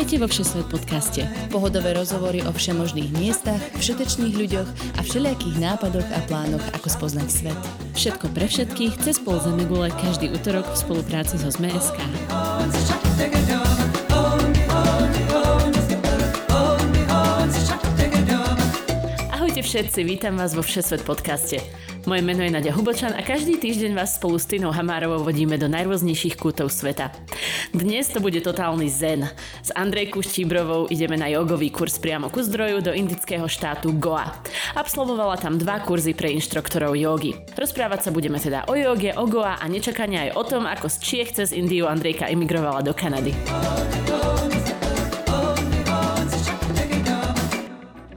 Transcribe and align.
Vítajte 0.00 0.24
vo 0.24 0.32
Všesvet 0.32 0.66
podcaste. 0.72 1.22
Pohodové 1.52 1.92
rozhovory 1.92 2.40
o 2.40 2.56
všemožných 2.56 3.12
miestach, 3.20 3.60
všetečných 3.76 4.32
ľuďoch 4.32 4.68
a 4.96 5.00
všelijakých 5.04 5.60
nápadoch 5.60 6.08
a 6.16 6.24
plánoch, 6.24 6.64
ako 6.72 6.88
spoznať 6.88 7.28
svet. 7.28 7.60
Všetko 7.92 8.32
pre 8.32 8.48
všetkých 8.48 8.96
cez 8.96 9.20
pol 9.20 9.36
Zemegule 9.44 9.92
každý 9.92 10.32
útorok 10.32 10.64
v 10.72 10.76
spolupráci 10.80 11.36
so 11.36 11.52
ZMSK. 11.52 12.00
Ahojte 19.36 19.60
všetci, 19.60 20.00
vítam 20.08 20.40
vás 20.40 20.56
vo 20.56 20.64
Všesvet 20.64 21.04
podcaste. 21.04 21.60
Moje 22.08 22.24
meno 22.24 22.40
je 22.40 22.48
Nadia 22.48 22.72
Hubočan 22.72 23.12
a 23.12 23.20
každý 23.20 23.60
týždeň 23.60 23.92
vás 23.92 24.16
spolu 24.16 24.40
s 24.40 24.48
Tinou 24.48 24.72
Hamárovou 24.72 25.20
vodíme 25.20 25.60
do 25.60 25.68
najrôznejších 25.68 26.40
kútov 26.40 26.72
sveta. 26.72 27.12
Dnes 27.76 28.08
to 28.08 28.24
bude 28.24 28.40
totálny 28.40 28.88
zen. 28.88 29.28
S 29.60 29.68
Andrejkou 29.76 30.24
Štíbrovou 30.24 30.88
ideme 30.88 31.20
na 31.20 31.28
jogový 31.28 31.68
kurz 31.68 32.00
priamo 32.00 32.32
ku 32.32 32.40
zdroju 32.40 32.80
do 32.80 32.96
indického 32.96 33.44
štátu 33.44 33.92
Goa. 34.00 34.32
Absolvovala 34.72 35.36
tam 35.36 35.60
dva 35.60 35.84
kurzy 35.84 36.16
pre 36.16 36.32
inštruktorov 36.32 36.96
jogy. 36.96 37.36
Rozprávať 37.52 38.08
sa 38.08 38.10
budeme 38.16 38.40
teda 38.40 38.64
o 38.64 38.74
joge, 38.80 39.12
o 39.12 39.28
Goa 39.28 39.60
a 39.60 39.64
nečakania 39.68 40.32
aj 40.32 40.40
o 40.40 40.42
tom, 40.48 40.64
ako 40.64 40.88
z 40.88 40.96
Čiech 41.04 41.30
cez 41.36 41.52
Indiu 41.52 41.84
Andrejka 41.84 42.32
emigrovala 42.32 42.80
do 42.80 42.96
Kanady. 42.96 43.36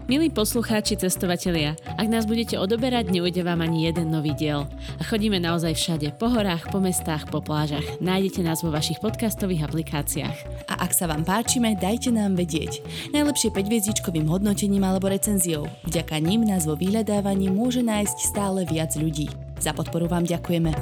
Milí 0.04 0.28
poslucháči, 0.28 1.00
cestovatelia, 1.00 1.80
ak 1.96 2.12
nás 2.12 2.28
budete 2.28 2.60
odoberať, 2.60 3.08
neujde 3.08 3.40
vám 3.40 3.64
ani 3.64 3.88
jeden 3.88 4.12
nový 4.12 4.36
diel. 4.36 4.68
A 5.00 5.02
chodíme 5.08 5.40
naozaj 5.40 5.80
všade, 5.80 6.20
po 6.20 6.28
horách, 6.28 6.68
po 6.68 6.84
mestách, 6.84 7.24
po 7.32 7.40
plážach. 7.40 7.88
Nájdete 8.04 8.44
nás 8.44 8.60
vo 8.68 8.68
vašich 8.68 9.00
podcastových 9.00 9.64
aplikáciách. 9.64 10.68
A 10.68 10.84
ak 10.84 10.92
sa 10.92 11.08
vám 11.08 11.24
páčime, 11.24 11.80
dajte 11.80 12.12
nám 12.12 12.36
vedieť. 12.36 12.84
Najlepšie 13.16 13.56
5 13.56 13.64
hviezdičkovým 13.64 14.28
hodnotením 14.28 14.84
alebo 14.84 15.08
recenziou. 15.08 15.72
Vďaka 15.88 16.20
ním 16.20 16.44
nás 16.44 16.68
vo 16.68 16.76
vyhľadávaní 16.76 17.48
môže 17.48 17.80
nájsť 17.80 18.18
stále 18.28 18.68
viac 18.68 18.92
ľudí. 19.00 19.32
Za 19.64 19.72
podporu 19.72 20.12
vám 20.12 20.28
ďakujeme. 20.28 20.76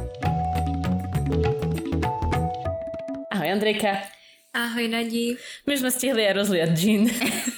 Ahoj 3.30 3.48
Andrejka. 3.54 4.02
Ahoj 4.50 4.90
Nadí. 4.90 5.38
My 5.70 5.78
sme 5.78 5.94
stihli 5.94 6.26
aj 6.26 6.34
rozliať 6.42 6.70
džin. 6.74 7.06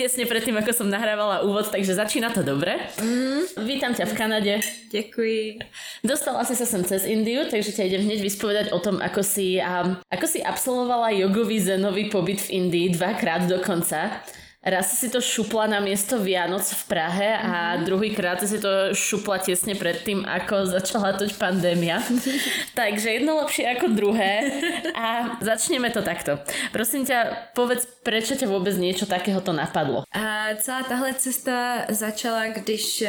tesne 0.00 0.24
predtým, 0.24 0.56
ako 0.56 0.72
som 0.72 0.88
nahrávala 0.88 1.44
úvod, 1.44 1.68
takže 1.68 1.92
začína 1.92 2.32
to 2.32 2.40
dobre. 2.40 2.80
Mm. 2.96 3.44
Vítam 3.68 3.92
ťa 3.92 4.08
v 4.08 4.14
Kanade. 4.16 4.54
Ďakujem. 4.88 5.60
Dostala 6.00 6.40
si 6.48 6.56
sa 6.56 6.64
sem 6.64 6.80
cez 6.88 7.04
Indiu, 7.04 7.44
takže 7.44 7.76
ťa 7.76 7.84
idem 7.84 8.08
hneď 8.08 8.24
vyspovedať 8.24 8.66
o 8.72 8.80
tom, 8.80 8.96
ako 8.96 9.20
si, 9.20 9.60
um, 9.60 10.00
ako 10.08 10.24
si 10.24 10.40
absolvovala 10.40 11.12
jogový 11.12 11.60
zenový 11.60 12.08
pobyt 12.08 12.40
v 12.40 12.64
Indii 12.64 12.96
dvakrát 12.96 13.44
dokonca. 13.44 14.24
Raz 14.60 15.00
si 15.00 15.08
to 15.08 15.24
šupla 15.24 15.66
na 15.66 15.80
miesto 15.80 16.20
Vianoc 16.20 16.68
v 16.68 16.84
Prahe 16.84 17.32
a 17.32 17.48
mm-hmm. 17.48 17.84
druhýkrát 17.88 18.44
si 18.44 18.60
to 18.60 18.92
šupla 18.92 19.40
tesne 19.40 19.72
pred 19.72 20.04
tým, 20.04 20.20
ako 20.20 20.68
začala 20.68 21.16
toť 21.16 21.32
pandémia. 21.40 22.04
Takže 22.76 23.08
jedno 23.08 23.40
lepšie 23.40 23.64
ako 23.72 23.96
druhé. 23.96 24.52
A 24.92 25.40
začneme 25.40 25.88
to 25.88 26.04
takto. 26.04 26.36
Prosím 26.76 27.08
ťa, 27.08 27.48
povedz, 27.56 27.88
prečo 28.04 28.36
ťa 28.36 28.52
vôbec 28.52 28.76
niečo 28.76 29.08
takéhoto 29.08 29.56
napadlo? 29.56 30.04
A 30.12 30.52
celá 30.60 30.84
tahle 30.84 31.16
cesta 31.16 31.88
začala, 31.88 32.52
když 32.52 33.02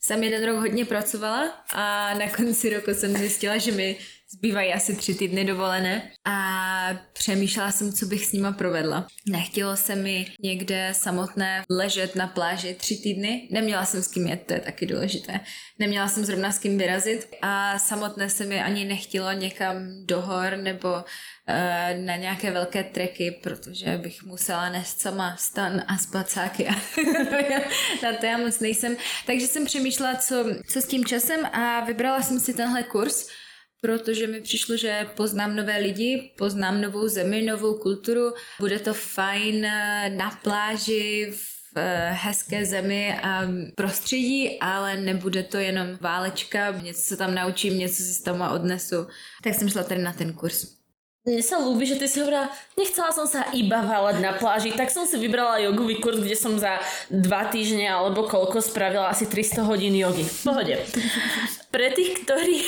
jsem 0.00 0.22
jeden 0.22 0.40
rok 0.40 0.56
hodně 0.56 0.84
pracovala 0.88 1.52
a 1.76 2.14
na 2.16 2.32
konci 2.32 2.72
roku 2.72 2.96
jsem 2.96 3.12
zjistila, 3.12 3.58
že 3.60 3.72
mi 3.72 3.96
zbývají 4.30 4.72
asi 4.72 4.96
tři 4.96 5.14
týdny 5.14 5.44
dovolené 5.44 6.10
a 6.24 6.90
přemýšlela 7.12 7.72
jsem, 7.72 7.92
co 7.92 8.06
bych 8.06 8.26
s 8.26 8.32
nima 8.32 8.52
provedla. 8.52 9.06
Nechtělo 9.28 9.76
se 9.76 9.96
mi 9.96 10.26
někde 10.42 10.90
samotné 10.92 11.64
ležet 11.70 12.16
na 12.16 12.26
pláži 12.26 12.74
tři 12.74 12.96
týdny, 12.96 13.48
neměla 13.50 13.84
jsem 13.84 14.02
s 14.02 14.08
kým 14.08 14.26
jet, 14.26 14.42
to 14.46 14.52
je 14.52 14.60
taky 14.60 14.86
důležité. 14.86 15.40
Neměla 15.78 16.08
jsem 16.08 16.24
zrovna 16.24 16.52
s 16.52 16.58
kým 16.58 16.78
vyrazit 16.78 17.28
a 17.42 17.78
samotné 17.78 18.30
se 18.30 18.44
mi 18.44 18.62
ani 18.62 18.84
nechtělo 18.84 19.32
někam 19.32 19.76
do 20.06 20.20
hor 20.20 20.56
nebo 20.56 20.92
uh, 20.92 22.04
na 22.04 22.16
nějaké 22.16 22.50
velké 22.50 22.84
treky, 22.84 23.38
protože 23.42 23.98
bych 23.98 24.24
musela 24.24 24.68
nést 24.68 25.00
sama 25.00 25.36
stan 25.36 25.82
a 25.86 25.96
spacáky 25.96 26.68
a 26.68 26.72
na 28.02 28.12
to 28.20 28.26
já 28.26 28.38
moc 28.38 28.60
nejsem. 28.60 28.96
Takže 29.26 29.46
jsem 29.46 29.64
přemýšlela, 29.64 30.14
co, 30.14 30.44
co 30.66 30.80
s 30.80 30.86
tím 30.86 31.04
časem 31.04 31.46
a 31.46 31.84
vybrala 31.84 32.22
jsem 32.22 32.40
si 32.40 32.54
tenhle 32.54 32.82
kurz, 32.82 33.28
protože 33.80 34.26
mi 34.26 34.40
přišlo, 34.40 34.76
že 34.76 35.06
poznám 35.16 35.56
nové 35.56 35.78
lidi, 35.78 36.30
poznám 36.38 36.80
novou 36.80 37.08
zemi, 37.08 37.42
novou 37.42 37.74
kulturu, 37.74 38.32
bude 38.60 38.78
to 38.78 38.94
fajn 38.94 39.64
eh, 39.64 40.10
na 40.16 40.30
pláži, 40.42 41.32
v 41.32 41.58
eh, 41.76 42.10
hezké 42.12 42.66
zemi 42.66 43.18
a 43.22 43.42
prostředí, 43.74 44.60
ale 44.60 44.96
nebude 44.96 45.42
to 45.42 45.56
jenom 45.56 45.86
válečka, 46.00 46.70
něco 46.70 47.00
se 47.00 47.16
tam 47.16 47.34
naučím, 47.34 47.78
něco 47.78 48.02
si 48.02 48.22
tam 48.22 48.40
odnesu. 48.54 49.06
Tak 49.42 49.54
jsem 49.54 49.68
šla 49.68 49.82
tady 49.82 50.02
na 50.02 50.12
ten 50.12 50.32
kurz. 50.32 50.77
Mne 51.28 51.44
sa 51.44 51.60
ľúbi, 51.60 51.84
že 51.84 52.00
ty 52.00 52.08
si 52.08 52.24
hovorila, 52.24 52.48
nechcela 52.72 53.12
som 53.12 53.28
sa 53.28 53.44
iba 53.52 53.84
váľať 53.84 54.16
na 54.24 54.32
pláži, 54.32 54.72
tak 54.72 54.88
som 54.88 55.04
si 55.04 55.20
vybrala 55.20 55.60
jogový 55.60 56.00
kurz, 56.00 56.24
kde 56.24 56.32
som 56.32 56.56
za 56.56 56.80
dva 57.12 57.44
týždne 57.52 57.84
alebo 57.84 58.24
koľko 58.24 58.64
spravila 58.64 59.12
asi 59.12 59.28
300 59.28 59.68
hodín 59.68 59.92
jogy. 59.92 60.24
V 60.24 60.40
pohode. 60.48 60.80
Pre 61.68 61.88
tých, 61.92 62.24
ktorí 62.24 62.64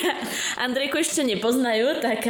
Andrejku 0.60 1.00
ešte 1.00 1.25
nepoznajú, 1.25 2.04
tak 2.04 2.28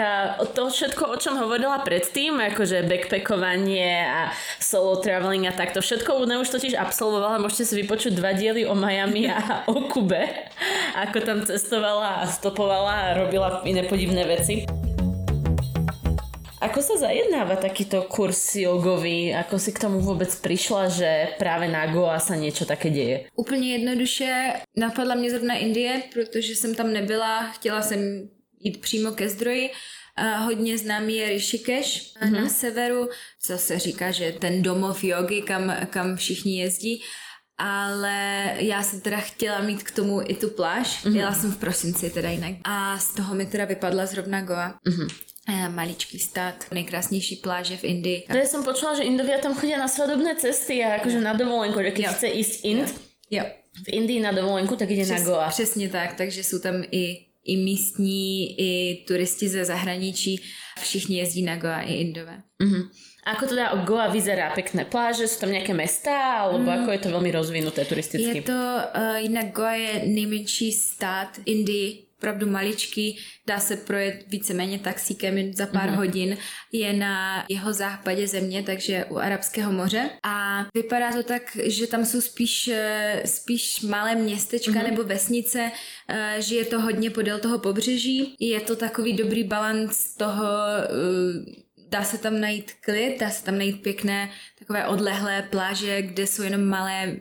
to 0.55 0.71
všetko, 0.71 1.11
o 1.11 1.17
čom 1.19 1.35
hovorila 1.35 1.83
predtým, 1.83 2.39
akože 2.55 2.87
backpackovanie 2.87 4.07
a 4.07 4.31
solo 4.63 5.03
traveling 5.03 5.51
a 5.51 5.53
takto, 5.53 5.83
všetko 5.83 6.15
ona 6.15 6.39
už 6.39 6.47
totiž 6.47 6.79
absolvovala, 6.79 7.43
môžete 7.43 7.67
si 7.67 7.75
vypočuť 7.83 8.15
dva 8.15 8.39
diely 8.39 8.71
o 8.71 8.79
Miami 8.79 9.27
a 9.27 9.67
o 9.67 9.91
Kube, 9.91 10.31
ako 10.95 11.19
tam 11.27 11.43
cestovala 11.43 12.23
a 12.23 12.31
stopovala 12.31 12.95
a 13.11 13.19
robila 13.19 13.67
iné 13.67 13.83
podivné 13.83 14.23
veci. 14.31 14.80
Ako 16.61 16.85
sa 16.85 17.09
zajednáva 17.09 17.57
takýto 17.57 18.05
kurz 18.05 18.53
jogový? 18.53 19.33
Ako 19.33 19.57
si 19.57 19.73
k 19.73 19.81
tomu 19.81 20.01
vůbec 20.01 20.37
přišla, 20.37 20.89
že 20.89 21.29
právě 21.39 21.69
na 21.69 21.87
Goa 21.87 22.21
sa 22.21 22.37
něco 22.37 22.65
také 22.65 22.91
děje? 22.91 23.33
Úplně 23.37 23.73
jednoduše 23.73 24.53
napadla 24.77 25.15
mě 25.15 25.31
zrovna 25.31 25.55
Indie, 25.55 26.03
protože 26.13 26.57
jsem 26.57 26.75
tam 26.75 26.93
nebyla, 26.93 27.49
chtěla 27.57 27.83
jsem 27.83 28.29
jít 28.61 28.81
přímo 28.81 29.13
ke 29.13 29.29
zdroji. 29.29 29.71
A 30.17 30.37
hodně 30.37 30.79
známý 30.79 31.17
je 31.17 31.29
Rishikesh 31.29 31.89
mm-hmm. 31.89 32.31
na 32.31 32.49
severu, 32.49 33.09
co 33.43 33.59
se 33.59 33.79
říká, 33.79 34.11
že 34.11 34.33
ten 34.33 34.63
domov 34.63 35.05
jogy, 35.05 35.43
kam, 35.43 35.77
kam 35.91 36.17
všichni 36.17 36.61
jezdí 36.61 37.03
ale 37.63 38.51
já 38.57 38.83
jsem 38.83 39.01
teda 39.01 39.17
chtěla 39.17 39.61
mít 39.61 39.83
k 39.83 39.91
tomu 39.91 40.21
i 40.25 40.35
tu 40.35 40.51
pláž. 40.51 41.05
Mm-hmm. 41.05 41.17
Jela 41.17 41.35
jsem 41.35 41.53
v 41.53 41.57
prosinci 41.57 42.11
teda 42.11 42.31
jinak. 42.31 42.53
A 42.65 42.99
z 42.99 43.15
toho 43.15 43.35
mi 43.35 43.47
teda 43.47 43.65
vypadla 43.65 44.07
zrovna 44.07 44.41
Goa. 44.41 44.81
Mm-hmm 44.89 45.30
maličký 45.69 46.19
stát, 46.19 46.65
nejkrásnější 46.73 47.37
pláže 47.37 47.77
v 47.77 47.85
Indii. 47.85 48.25
To 48.33 48.39
jsem 48.39 48.65
počula, 48.65 48.95
že 48.95 49.03
Indovia 49.03 49.39
tam 49.39 49.55
chodí 49.55 49.73
na 49.73 49.89
svadobné 49.89 50.35
cesty 50.37 50.85
a 50.85 50.89
jakože 50.89 51.21
na 51.21 51.33
dovolenku, 51.33 51.83
že 51.83 51.91
když 51.91 52.07
chce 52.07 52.27
jíst 52.27 52.65
Ind, 52.65 52.89
jo. 53.31 53.43
jo. 53.43 53.45
v 53.85 53.89
Indii 53.89 54.21
na 54.21 54.33
dovolenku, 54.33 54.77
tak 54.77 54.91
jde 54.91 55.03
Přes, 55.03 55.21
na 55.21 55.27
Goa. 55.27 55.49
Přesně 55.49 55.89
tak, 55.89 56.15
takže 56.15 56.45
jsou 56.45 56.59
tam 56.59 56.85
i, 56.91 57.17
i 57.45 57.57
místní, 57.57 58.61
i 58.61 59.05
turisti 59.09 59.49
ze 59.49 59.65
zahraničí, 59.65 60.43
všichni 60.81 61.19
jezdí 61.19 61.43
na 61.43 61.57
Goa, 61.57 61.81
i 61.81 61.95
Indové. 61.95 62.43
Mm-hmm. 62.63 62.89
Ako 63.21 63.53
teda 63.53 63.77
Goa 63.85 64.09
vyzerá 64.09 64.49
pekné 64.57 64.89
pláže? 64.89 65.29
Sú 65.29 65.45
tam 65.45 65.53
nejaké 65.53 65.77
mesta? 65.77 66.41
Alebo 66.41 66.73
mm. 66.73 66.77
ako 66.83 66.89
je 66.89 67.01
to 67.05 67.09
veľmi 67.13 67.31
rozvinuté 67.37 67.85
turisticky? 67.85 68.41
Je 68.41 68.49
to, 68.49 68.57
uh, 68.57 69.21
jinak 69.21 69.53
Goa 69.53 69.77
je 69.77 69.93
nejmenší 70.09 70.73
stát 70.73 71.37
Indii, 71.45 72.10
opravdu 72.21 72.51
maličký, 72.51 73.19
dá 73.47 73.61
se 73.61 73.77
projet 73.77 74.25
víceméně 74.29 74.79
taxíkem 74.79 75.53
za 75.53 75.67
pár 75.67 75.91
mm-hmm. 75.91 75.97
hodin, 75.97 76.37
je 76.73 76.93
na 76.93 77.45
jeho 77.49 77.73
západě 77.73 78.29
země, 78.29 78.63
takže 78.63 79.05
u 79.05 79.17
Arabského 79.17 79.73
moře 79.73 80.11
a 80.23 80.67
vypadá 80.75 81.13
to 81.13 81.23
tak, 81.23 81.43
že 81.65 81.87
tam 81.87 82.05
jsou 82.05 82.21
spíš, 82.21 82.69
eh, 82.69 83.23
spíš 83.25 83.81
malé 83.81 84.15
městečka 84.15 84.73
mm-hmm. 84.73 84.91
nebo 84.91 85.05
vesnice, 85.05 85.71
eh, 86.09 86.37
že 86.39 86.57
je 86.57 86.65
to 86.65 86.81
hodně 86.81 87.11
podél 87.11 87.39
toho 87.39 87.59
pobřeží, 87.59 88.37
je 88.41 88.61
to 88.61 88.77
takový 88.77 89.13
dobrý 89.13 89.45
balans 89.45 90.17
toho 90.17 90.45
eh, 90.85 91.71
dá 91.91 92.05
se 92.05 92.19
tam 92.19 92.41
najít 92.41 92.73
klid, 92.81 93.21
dá 93.21 93.31
se 93.31 93.45
tam 93.45 93.59
najít 93.59 93.83
pěkné 93.83 94.31
takové 94.59 94.87
odlehlé 94.87 95.43
pláže, 95.43 96.03
kde 96.03 96.27
jsou 96.27 96.43
jenom 96.43 96.65
malé 96.65 97.17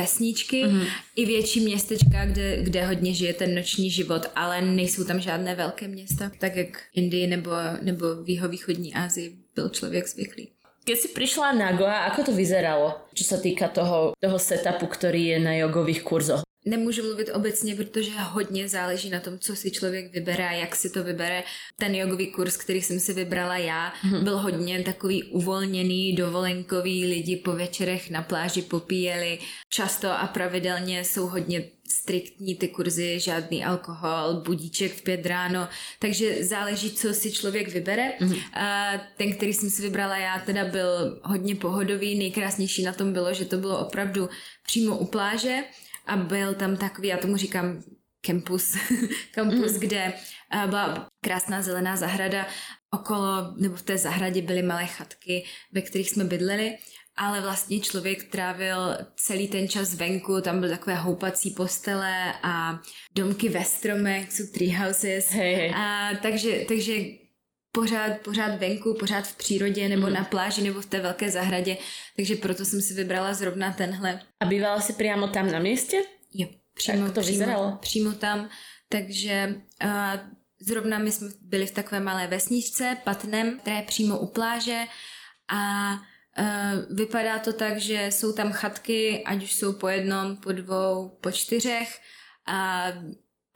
vesničky, 0.00 0.64
mm-hmm. 0.64 0.86
i 1.16 1.22
větší 1.26 1.60
městečka, 1.60 2.26
kde, 2.26 2.62
kde 2.62 2.86
hodně 2.86 3.14
žije 3.14 3.34
ten 3.34 3.54
noční 3.54 3.90
život, 3.90 4.26
ale 4.36 4.62
nejsou 4.62 5.04
tam 5.04 5.20
žádné 5.20 5.54
velké 5.54 5.88
města, 5.88 6.30
tak 6.38 6.56
jak 6.56 6.82
Indii 6.94 7.26
nebo, 7.26 7.50
nebo 7.82 8.24
v 8.24 8.28
jihovýchodní 8.28 8.94
Asii 8.94 9.36
byl 9.54 9.68
člověk 9.68 10.08
zvyklý. 10.08 10.48
Keď 10.80 10.96
si 10.98 11.08
prišla 11.12 11.52
na 11.52 11.76
Goa, 11.76 12.08
ako 12.08 12.20
to 12.24 12.32
vyzeralo, 12.32 13.04
čo 13.12 13.22
sa 13.28 13.36
týka 13.36 13.68
toho, 13.68 14.16
toho 14.16 14.38
setupu, 14.40 14.88
ktorý 14.88 15.36
je 15.36 15.38
na 15.38 15.52
jogových 15.60 16.00
kurzoch? 16.02 16.40
Nemůžu 16.64 17.02
mluvit 17.02 17.30
obecně, 17.34 17.74
protože 17.74 18.10
hodně 18.10 18.68
záleží 18.68 19.10
na 19.10 19.20
tom, 19.20 19.38
co 19.38 19.56
si 19.56 19.70
člověk 19.70 20.12
vybere 20.12 20.48
a 20.48 20.52
jak 20.52 20.76
si 20.76 20.90
to 20.90 21.04
vybere. 21.04 21.42
Ten 21.76 21.94
jogový 21.94 22.26
kurz, 22.26 22.56
který 22.56 22.82
jsem 22.82 23.00
si 23.00 23.12
vybrala 23.12 23.56
já, 23.56 23.92
mm-hmm. 23.92 24.24
byl 24.24 24.38
hodně 24.38 24.82
takový 24.82 25.24
uvolněný, 25.24 26.14
dovolenkový, 26.14 27.06
lidi 27.06 27.36
po 27.36 27.52
večerech 27.52 28.10
na 28.10 28.22
pláži 28.22 28.62
popíjeli. 28.62 29.38
Často 29.68 30.10
a 30.10 30.26
pravidelně 30.26 31.04
jsou 31.04 31.26
hodně 31.26 31.64
striktní 31.90 32.54
ty 32.54 32.68
kurzy, 32.68 33.20
žádný 33.20 33.64
alkohol, 33.64 34.42
budíček 34.46 34.92
v 34.92 35.02
pět 35.02 35.26
ráno, 35.26 35.68
takže 35.98 36.44
záleží, 36.44 36.90
co 36.90 37.14
si 37.14 37.32
člověk 37.32 37.68
vybere. 37.68 38.12
Mm-hmm. 38.20 38.42
A 38.52 38.92
ten, 39.16 39.32
který 39.32 39.54
jsem 39.54 39.70
si 39.70 39.82
vybrala 39.82 40.16
já, 40.16 40.38
teda 40.38 40.64
byl 40.64 41.20
hodně 41.24 41.54
pohodový, 41.54 42.18
nejkrásnější 42.18 42.82
na 42.82 42.92
tom 42.92 43.12
bylo, 43.12 43.34
že 43.34 43.44
to 43.44 43.56
bylo 43.56 43.78
opravdu 43.78 44.28
přímo 44.66 44.98
u 44.98 45.06
pláže 45.06 45.56
a 46.10 46.16
byl 46.16 46.54
tam 46.54 46.76
takový, 46.76 47.08
já 47.08 47.16
tomu 47.16 47.36
říkám 47.36 47.82
campus, 48.26 48.76
campus, 49.34 49.72
mm. 49.72 49.80
kde 49.80 50.12
byla 50.66 51.08
krásná 51.24 51.62
zelená 51.62 51.96
zahrada, 51.96 52.46
okolo, 52.90 53.54
nebo 53.56 53.76
v 53.76 53.82
té 53.82 53.98
zahradě 53.98 54.42
byly 54.42 54.62
malé 54.62 54.86
chatky, 54.86 55.44
ve 55.72 55.82
kterých 55.82 56.10
jsme 56.10 56.24
bydleli 56.24 56.76
ale 57.16 57.40
vlastně 57.40 57.80
člověk 57.80 58.24
trávil 58.24 58.76
celý 59.16 59.48
ten 59.48 59.68
čas 59.68 59.94
venku, 59.94 60.40
tam 60.40 60.60
byly 60.60 60.70
takové 60.70 60.96
houpací 60.96 61.50
postele 61.50 62.32
a 62.42 62.80
domky 63.14 63.48
ve 63.48 63.64
stromech, 63.64 64.32
jsou 64.32 64.44
treehouses. 64.54 65.30
Hey, 65.30 65.54
hey. 65.54 65.72
A 65.74 66.10
takže, 66.22 66.64
takže 66.68 66.92
pořád, 67.72 68.18
pořád 68.18 68.58
venku, 68.60 68.94
pořád 68.94 69.26
v 69.26 69.36
přírodě 69.36 69.88
nebo 69.88 70.06
mm. 70.06 70.12
na 70.12 70.24
pláži 70.24 70.62
nebo 70.62 70.80
v 70.80 70.86
té 70.86 71.00
velké 71.00 71.30
zahradě, 71.30 71.76
takže 72.16 72.36
proto 72.36 72.64
jsem 72.64 72.80
si 72.80 72.94
vybrala 72.94 73.34
zrovna 73.34 73.72
tenhle. 73.72 74.20
A 74.40 74.44
bývala 74.46 74.80
si 74.80 74.92
přímo 74.92 75.28
tam 75.28 75.52
na 75.52 75.58
místě? 75.58 75.96
Jo, 76.34 76.48
přímo, 76.74 77.06
tak 77.06 77.14
to 77.14 77.20
přímo, 77.20 77.38
vyzeralo? 77.38 77.78
přímo 77.80 78.12
tam, 78.12 78.48
takže 78.88 79.54
uh, 79.84 79.90
zrovna 80.60 80.98
my 80.98 81.12
jsme 81.12 81.28
byli 81.40 81.66
v 81.66 81.70
takové 81.70 82.00
malé 82.00 82.26
vesničce, 82.26 82.96
Patnem, 83.04 83.58
která 83.58 83.76
je 83.76 83.82
přímo 83.82 84.18
u 84.18 84.26
pláže 84.26 84.84
a 85.52 85.92
Uh, 86.38 86.96
vypadá 86.96 87.38
to 87.38 87.52
tak, 87.52 87.78
že 87.78 88.06
jsou 88.10 88.32
tam 88.32 88.52
chatky, 88.52 89.24
ať 89.24 89.42
už 89.42 89.52
jsou 89.52 89.72
po 89.72 89.88
jednom, 89.88 90.36
po 90.36 90.52
dvou, 90.52 91.18
po 91.20 91.30
čtyřech 91.30 91.98
a, 92.46 92.86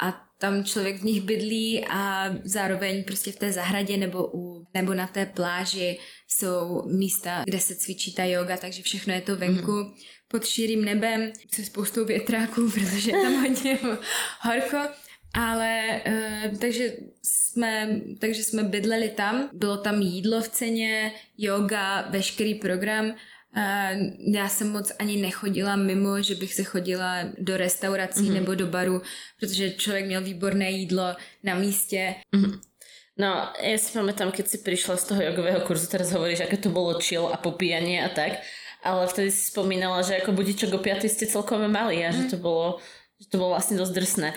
a 0.05 0.25
tam 0.39 0.65
člověk 0.65 0.97
v 1.01 1.05
nich 1.05 1.23
bydlí 1.23 1.85
a 1.91 2.31
zároveň 2.45 3.05
prostě 3.05 3.33
v 3.33 3.37
té 3.37 3.53
zahradě 3.53 3.97
nebo, 3.97 4.31
u, 4.35 4.67
nebo 4.75 4.95
na 4.95 5.07
té 5.07 5.27
pláži 5.27 5.99
jsou 6.29 6.83
místa, 6.87 7.43
kde 7.47 7.61
se 7.61 7.75
cvičí 7.75 8.15
ta 8.15 8.25
yoga, 8.25 8.57
takže 8.57 8.83
všechno 8.83 9.15
je 9.15 9.21
to 9.21 9.37
venku 9.37 9.73
mm. 9.73 9.95
pod 10.29 10.45
širým 10.45 10.85
nebem 10.85 11.33
se 11.55 11.65
spoustou 11.65 12.05
větráků, 12.05 12.71
protože 12.75 13.11
je 13.11 13.23
tam 13.23 13.35
hodně 13.43 13.79
horko. 14.41 14.79
Ale 15.35 16.01
uh, 16.07 16.59
takže 16.59 16.93
jsme, 17.23 18.01
takže 18.21 18.45
jsme 18.45 18.63
bydleli 18.63 19.09
tam, 19.09 19.51
bylo 19.53 19.77
tam 19.77 20.03
jídlo 20.03 20.43
v 20.43 20.49
ceně, 20.49 21.13
yoga, 21.39 22.03
veškerý 22.11 22.55
program. 22.55 23.15
Uh, 23.57 24.35
já 24.35 24.49
jsem 24.49 24.71
moc 24.71 24.93
ani 24.99 25.17
nechodila 25.17 25.77
mimo, 25.77 26.23
že 26.23 26.35
bych 26.35 26.55
se 26.55 26.65
chodila 26.65 27.19
do 27.39 27.57
restaurací 27.57 28.21
mm-hmm. 28.21 28.35
nebo 28.35 28.55
do 28.55 28.67
baru, 28.67 29.03
protože 29.41 29.71
člověk 29.71 30.07
měl 30.07 30.23
výborné 30.23 30.71
jídlo 30.71 31.17
na 31.43 31.55
místě. 31.55 32.15
Mm-hmm. 32.37 32.61
No, 33.19 33.53
já 33.63 33.79
si 33.79 33.99
pamätám, 33.99 34.33
keď 34.35 34.47
si 34.49 34.59
přišla 34.59 34.97
z 34.97 35.05
toho 35.05 35.23
jogového 35.23 35.61
kurzu, 35.61 35.87
teraz 35.87 36.11
hovoríš, 36.11 36.41
aké 36.41 36.57
to 36.57 36.69
bylo 36.69 36.99
chill 36.99 37.31
a 37.33 37.37
popíjanie 37.37 38.05
a 38.05 38.09
tak, 38.09 38.43
ale 38.83 39.07
vtedy 39.07 39.31
si 39.31 39.51
spomínala, 39.51 40.03
že 40.03 40.15
jako 40.15 40.33
budičok 40.33 40.75
o 40.75 40.79
5 40.79 41.09
ste 41.09 41.27
celkom 41.27 41.71
mali 41.71 42.05
a 42.05 42.11
mm. 42.11 42.23
že 42.23 42.23
to 42.31 42.37
bylo, 42.37 42.79
že 43.23 43.29
to 43.29 43.37
bylo 43.37 43.49
vlastně 43.49 43.77
dost 43.77 43.91
drsné. 43.91 44.35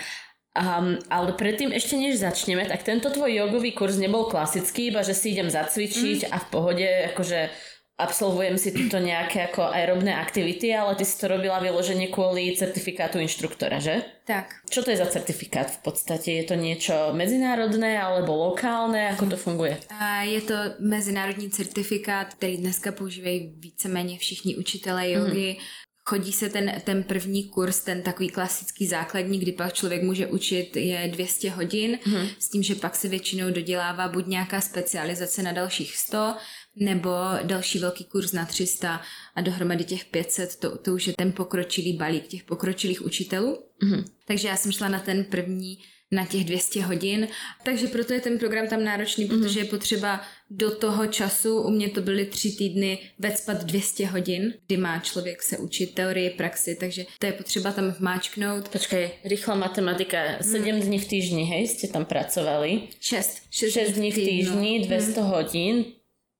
Um, 0.58 0.98
ale 1.10 1.32
predtým 1.38 1.70
ešte 1.70 1.94
než 1.94 2.18
začneme, 2.18 2.66
tak 2.66 2.82
tento 2.82 3.10
tvoj 3.14 3.30
jogový 3.30 3.72
kurz 3.78 3.94
nebol 3.94 4.26
klasický, 4.26 4.90
iba 4.90 5.06
že 5.06 5.14
si 5.14 5.30
idem 5.30 5.50
zacvičiť 5.50 6.26
mm. 6.26 6.30
a 6.34 6.36
v 6.38 6.46
pohode 6.50 6.88
akože 7.14 7.50
absolvujem 7.98 8.54
si 8.54 8.70
tuto 8.70 9.02
nejaké 9.02 9.50
ako 9.50 9.74
aerobné 9.74 10.14
aktivity, 10.14 10.70
ale 10.70 10.94
ty 10.94 11.02
si 11.02 11.18
to 11.18 11.26
robila 11.26 11.58
vyloženie 11.58 12.08
kvôli 12.14 12.54
certifikátu 12.54 13.18
inštruktora, 13.18 13.82
že? 13.82 14.06
Tak. 14.22 14.62
Čo 14.70 14.86
to 14.86 14.94
je 14.94 15.02
za 15.02 15.10
certifikát 15.10 15.66
v 15.66 15.80
podstate? 15.82 16.38
Je 16.38 16.44
to 16.46 16.54
niečo 16.54 17.10
medzinárodné 17.10 17.98
alebo 17.98 18.38
lokálne? 18.38 19.10
Ako 19.18 19.34
to 19.34 19.36
funguje? 19.36 19.82
A 19.90 20.22
je 20.22 20.40
to 20.46 20.56
mezinárodní 20.78 21.50
certifikát, 21.50 22.34
který 22.34 22.56
dneska 22.56 22.92
používají 22.92 23.52
víceméně 23.58 24.18
všichni 24.18 24.56
učitelé 24.56 25.10
jogy. 25.10 25.58
Mm 25.58 25.86
chodí 26.08 26.32
se 26.32 26.48
ten, 26.48 26.72
ten 26.84 27.02
první 27.02 27.44
kurz, 27.44 27.80
ten 27.80 28.02
takový 28.02 28.28
klasický 28.28 28.86
základní, 28.86 29.38
kdy 29.38 29.52
pak 29.52 29.72
člověk 29.72 30.02
může 30.02 30.26
učit, 30.26 30.76
je 30.76 31.08
200 31.12 31.50
hodin, 31.50 31.98
mm. 32.06 32.26
s 32.38 32.48
tím, 32.48 32.62
že 32.62 32.74
pak 32.74 32.96
se 32.96 33.08
většinou 33.08 33.50
dodělává 33.50 34.08
buď 34.08 34.26
nějaká 34.26 34.60
specializace 34.60 35.42
na 35.42 35.52
dalších 35.52 35.96
100, 35.96 36.34
nebo 36.80 37.10
další 37.42 37.78
velký 37.78 38.04
kurz 38.04 38.32
na 38.32 38.44
300 38.44 39.00
a 39.34 39.40
dohromady 39.40 39.84
těch 39.84 40.04
500, 40.04 40.56
to, 40.56 40.78
to 40.78 40.94
už 40.94 41.06
je 41.06 41.12
ten 41.18 41.32
pokročilý 41.32 41.92
balík 41.92 42.26
těch 42.26 42.44
pokročilých 42.44 43.06
učitelů. 43.06 43.58
Mm. 43.82 44.04
Takže 44.26 44.48
já 44.48 44.56
jsem 44.56 44.72
šla 44.72 44.88
na 44.88 45.00
ten 45.00 45.24
první 45.24 45.78
na 46.10 46.26
těch 46.26 46.44
200 46.44 46.82
hodin. 46.82 47.28
Takže 47.64 47.86
proto 47.86 48.12
je 48.12 48.20
ten 48.20 48.38
program 48.38 48.68
tam 48.68 48.84
náročný, 48.84 49.24
mm 49.24 49.38
protože 49.38 49.60
je 49.60 49.64
potřeba 49.64 50.20
do 50.50 50.70
toho 50.70 51.06
času, 51.06 51.62
u 51.62 51.70
mě 51.70 51.88
to 51.88 52.00
byly 52.00 52.26
tři 52.26 52.52
týdny, 52.52 52.98
vecpat 53.18 53.64
200 53.64 54.06
hodin, 54.06 54.54
kdy 54.66 54.76
má 54.76 54.98
člověk 54.98 55.42
se 55.42 55.58
učit 55.58 55.94
teorii, 55.94 56.30
praxi, 56.30 56.76
takže 56.80 57.04
to 57.18 57.26
je 57.26 57.32
potřeba 57.32 57.72
tam 57.72 57.90
vmáčknout. 57.90 58.68
Počkej, 58.68 59.10
rychlá 59.24 59.54
matematika, 59.54 60.18
7 60.40 60.72
mm. 60.72 60.80
dní 60.80 60.98
v 60.98 61.08
týždni, 61.08 61.44
hej, 61.44 61.68
jste 61.68 61.88
tam 61.88 62.04
pracovali? 62.04 62.80
6. 63.00 63.42
6, 63.50 63.72
6 63.72 63.92
dní 63.92 64.12
v 64.12 64.14
týždni, 64.14 64.80
200 64.86 65.20
mm. 65.20 65.26
hodin, 65.26 65.84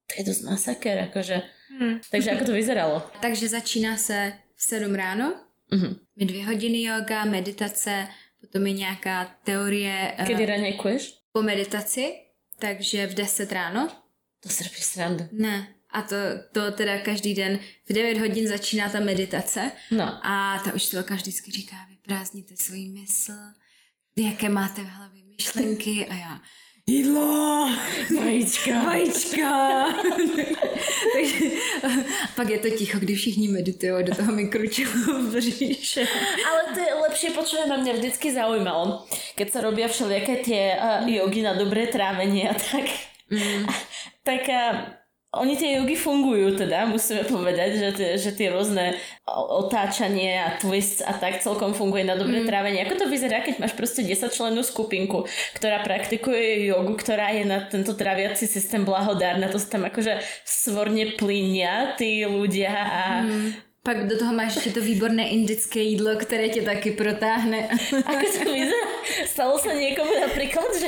to 0.08 0.14
je 0.18 0.24
dost 0.24 0.42
masaker, 0.42 0.96
jakože. 0.98 1.42
Mm. 1.80 2.00
Takže 2.10 2.30
ako 2.30 2.44
to 2.44 2.52
vyzeralo? 2.52 3.02
takže 3.24 3.48
začíná 3.48 3.96
se 3.96 4.32
v 4.56 4.62
7 4.62 4.94
ráno, 4.94 5.34
mm-hmm. 5.72 5.96
dvě 6.16 6.46
hodiny 6.46 6.82
yoga, 6.82 7.24
meditace, 7.24 8.08
Potom 8.40 8.66
je 8.66 8.72
nějaká 8.72 9.24
teorie... 9.44 10.14
Eh, 10.18 10.24
Kdy 10.24 10.42
uh, 10.42 10.48
ranějkuješ? 10.48 11.14
Po 11.32 11.42
meditaci, 11.42 12.14
takže 12.58 13.06
v 13.06 13.14
10 13.14 13.52
ráno. 13.52 13.88
To 14.40 14.48
se 14.48 14.64
robí 14.64 14.76
srandu. 14.76 15.24
Ne. 15.32 15.74
A 15.90 16.02
to, 16.02 16.16
to 16.52 16.72
teda 16.72 16.98
každý 16.98 17.34
den 17.34 17.58
v 17.88 17.92
9 17.92 18.18
hodin 18.18 18.48
začíná 18.48 18.88
ta 18.88 19.00
meditace. 19.00 19.72
No. 19.90 20.26
A 20.26 20.62
ta 20.64 20.74
učitelka 20.74 21.14
vždycky 21.14 21.50
říká, 21.50 21.76
vyprázdněte 21.90 22.56
svůj 22.56 22.88
mysl, 22.88 23.32
jaké 24.16 24.48
máte 24.48 24.82
v 24.82 24.88
hlavě 24.88 25.24
myšlenky 25.24 26.06
a 26.06 26.14
já, 26.14 26.40
jídlo, 26.88 27.68
vajíčka, 28.18 28.82
vajíčka. 28.82 29.84
Takže 31.12 31.44
pak 32.36 32.50
je 32.50 32.58
to 32.58 32.70
ticho, 32.70 32.98
když 32.98 33.18
všichni 33.18 33.48
meditují 33.48 34.04
do 34.04 34.14
toho 34.14 34.32
mikročelu 34.32 34.88
v 35.22 35.36
bříše. 35.36 36.06
Ale 36.50 36.74
to 36.74 36.80
je 36.80 36.94
lepší, 36.94 37.26
počujem, 37.26 37.80
mě 37.80 37.92
vždycky 37.92 38.34
zaujímalo, 38.34 39.06
keď 39.34 39.50
se 39.50 39.60
robí 39.60 39.84
všelijaké 39.88 40.36
tie 40.36 40.76
uh, 40.76 41.08
jogy 41.08 41.42
na 41.42 41.54
dobré 41.54 41.86
trávení 41.86 42.48
a 42.48 42.54
tak. 42.54 42.84
Mm. 43.30 43.66
tak 44.22 44.48
uh, 44.48 44.78
oni 45.28 45.60
tie 45.60 45.76
jogy 45.76 45.92
fungujú 45.92 46.56
teda, 46.56 46.88
musíme 46.88 47.20
povedať, 47.28 47.70
že 47.76 47.88
tie, 47.92 48.10
že 48.16 48.32
tie 48.32 48.48
rôzne 48.48 48.96
otáčanie 49.28 50.40
a 50.40 50.56
twists 50.56 51.04
a 51.04 51.12
tak 51.12 51.44
celkom 51.44 51.76
funguje 51.76 52.00
na 52.00 52.16
dobré 52.16 52.40
mm. 52.40 52.48
trávenie. 52.48 52.80
Ako 52.88 52.96
to 52.96 53.06
vyzerá, 53.12 53.44
keď 53.44 53.60
máš 53.60 53.76
proste 53.76 54.08
10 54.08 54.24
členú 54.32 54.64
skupinku, 54.64 55.28
ktorá 55.52 55.84
praktikuje 55.84 56.72
jogu, 56.72 56.96
ktorá 56.96 57.28
je 57.36 57.44
na 57.44 57.60
tento 57.60 57.92
traviaci 57.92 58.48
systém 58.48 58.88
blahodárna, 58.88 59.52
to 59.52 59.60
sa 59.60 59.76
tam 59.76 59.84
akože 59.84 60.16
svorne 60.48 61.12
plinia 61.20 61.92
tí 62.00 62.24
ľudia 62.24 62.72
a 62.72 63.02
mm. 63.24 63.68
Pak 63.78 64.06
do 64.06 64.18
toho 64.18 64.32
máš 64.32 64.56
ještě 64.56 64.70
to 64.70 64.80
výborné 64.80 65.28
indické 65.28 65.80
jídlo, 65.80 66.16
které 66.16 66.48
tě 66.48 66.62
taky 66.62 66.90
protáhne. 66.90 67.68
Ako 68.04 68.26
to 68.32 68.52
vyzerá? 68.52 68.84
Stalo 69.26 69.58
se 69.58 69.74
někomu 69.74 70.10
například, 70.20 70.76
že... 70.80 70.86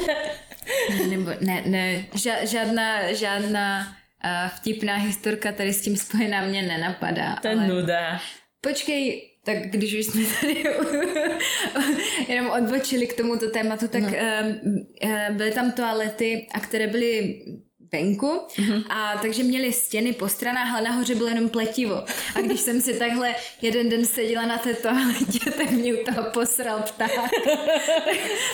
Ne, 0.91 1.07
nebo, 1.07 1.31
ne, 1.41 1.63
ne, 1.67 2.05
žádná, 2.45 3.13
žádná 3.13 3.97
vtipná 4.49 4.97
historka 4.97 5.53
tady 5.53 5.73
s 5.73 5.83
tím 5.83 5.97
spojená 5.97 6.47
mě 6.47 6.63
nenapadá. 6.63 7.37
To 7.37 7.49
je 7.49 7.55
ale... 7.55 7.67
nuda. 7.67 8.21
Počkej, 8.61 9.31
tak 9.45 9.57
když 9.71 9.95
už 9.95 10.07
jsme 10.07 10.23
tady 10.41 10.65
jenom 12.29 12.51
odbočili 12.51 13.07
k 13.07 13.17
tomuto 13.17 13.51
tématu, 13.51 13.89
tak 13.89 14.03
no. 14.03 14.09
uh, 14.09 14.57
uh, 15.05 15.37
byly 15.37 15.51
tam 15.51 15.73
toalety, 15.73 16.47
a 16.55 16.61
které 16.61 16.87
byly 16.87 17.41
venku 17.93 18.41
a 18.89 19.19
takže 19.23 19.43
měli 19.43 19.73
stěny 19.73 20.13
po 20.13 20.29
stranách, 20.29 20.75
ale 20.75 20.83
nahoře 20.83 21.15
bylo 21.15 21.29
jenom 21.29 21.49
pletivo. 21.49 22.05
A 22.35 22.41
když 22.41 22.61
jsem 22.61 22.81
si 22.81 22.95
takhle 22.99 23.35
jeden 23.63 23.89
den 23.89 24.07
seděla 24.07 24.47
na 24.47 24.59
té 24.59 24.75
toaletě, 24.75 25.51
tak 25.51 25.71
mě 25.71 25.95
u 25.95 26.05
toho 26.05 26.31
posral 26.31 26.83
pták. 26.83 27.11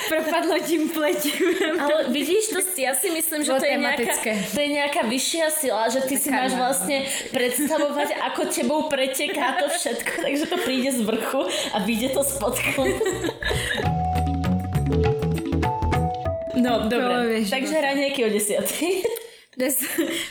Propadlo 0.08 0.58
tím 0.58 0.88
pletivem. 0.88 1.80
Ale 1.80 2.04
vidíš, 2.08 2.48
to, 2.48 2.80
já 2.80 2.94
si 2.94 3.10
myslím, 3.10 3.44
že 3.44 3.52
to 3.52 3.66
je, 3.66 3.76
nějaká, 3.76 4.02
to 4.54 4.60
je 4.60 4.68
nějaká 4.68 5.06
vyššia 5.06 5.50
sila, 5.50 5.88
že 5.88 6.00
ty 6.00 6.16
si 6.18 6.30
máš 6.30 6.52
má. 6.52 6.58
vlastne 6.58 7.06
predstavovať, 7.30 8.08
ako 8.32 8.50
tebou 8.50 8.88
preteká 8.88 9.60
to 9.60 9.68
všetko, 9.68 10.12
takže 10.24 10.44
to 10.46 10.56
príde 10.64 10.90
z 10.92 11.00
vrchu 11.00 11.42
a 11.72 11.78
vyjde 11.84 12.08
to 12.08 12.24
spodku. 12.24 12.82
No, 16.56 16.88
dobre. 16.88 17.14
Povieš, 17.14 17.50
Takže 17.50 17.74
no. 17.74 17.80
raňajky 17.84 18.20
o 18.24 18.28
desiatej. 18.32 19.04
V 19.56 19.58
deset, 19.58 19.88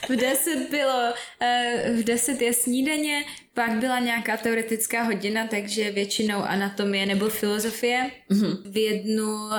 v 0.10 0.16
deset 0.16 0.70
bylo, 0.70 1.14
eh, 1.40 1.92
v 1.98 2.04
deset 2.04 2.42
je 2.42 2.54
snídaně, 2.54 3.26
pak 3.54 3.72
byla 3.72 4.00
nějaká 4.00 4.38
teoretická 4.38 5.04
hodina, 5.04 5.48
takže 5.48 5.92
většinou 5.92 6.44
anatomie 6.44 7.06
nebo 7.06 7.30
filozofie. 7.30 8.12
Mm-hmm. 8.32 8.72
V 8.72 8.78
jednu 8.78 9.26
uh, 9.26 9.52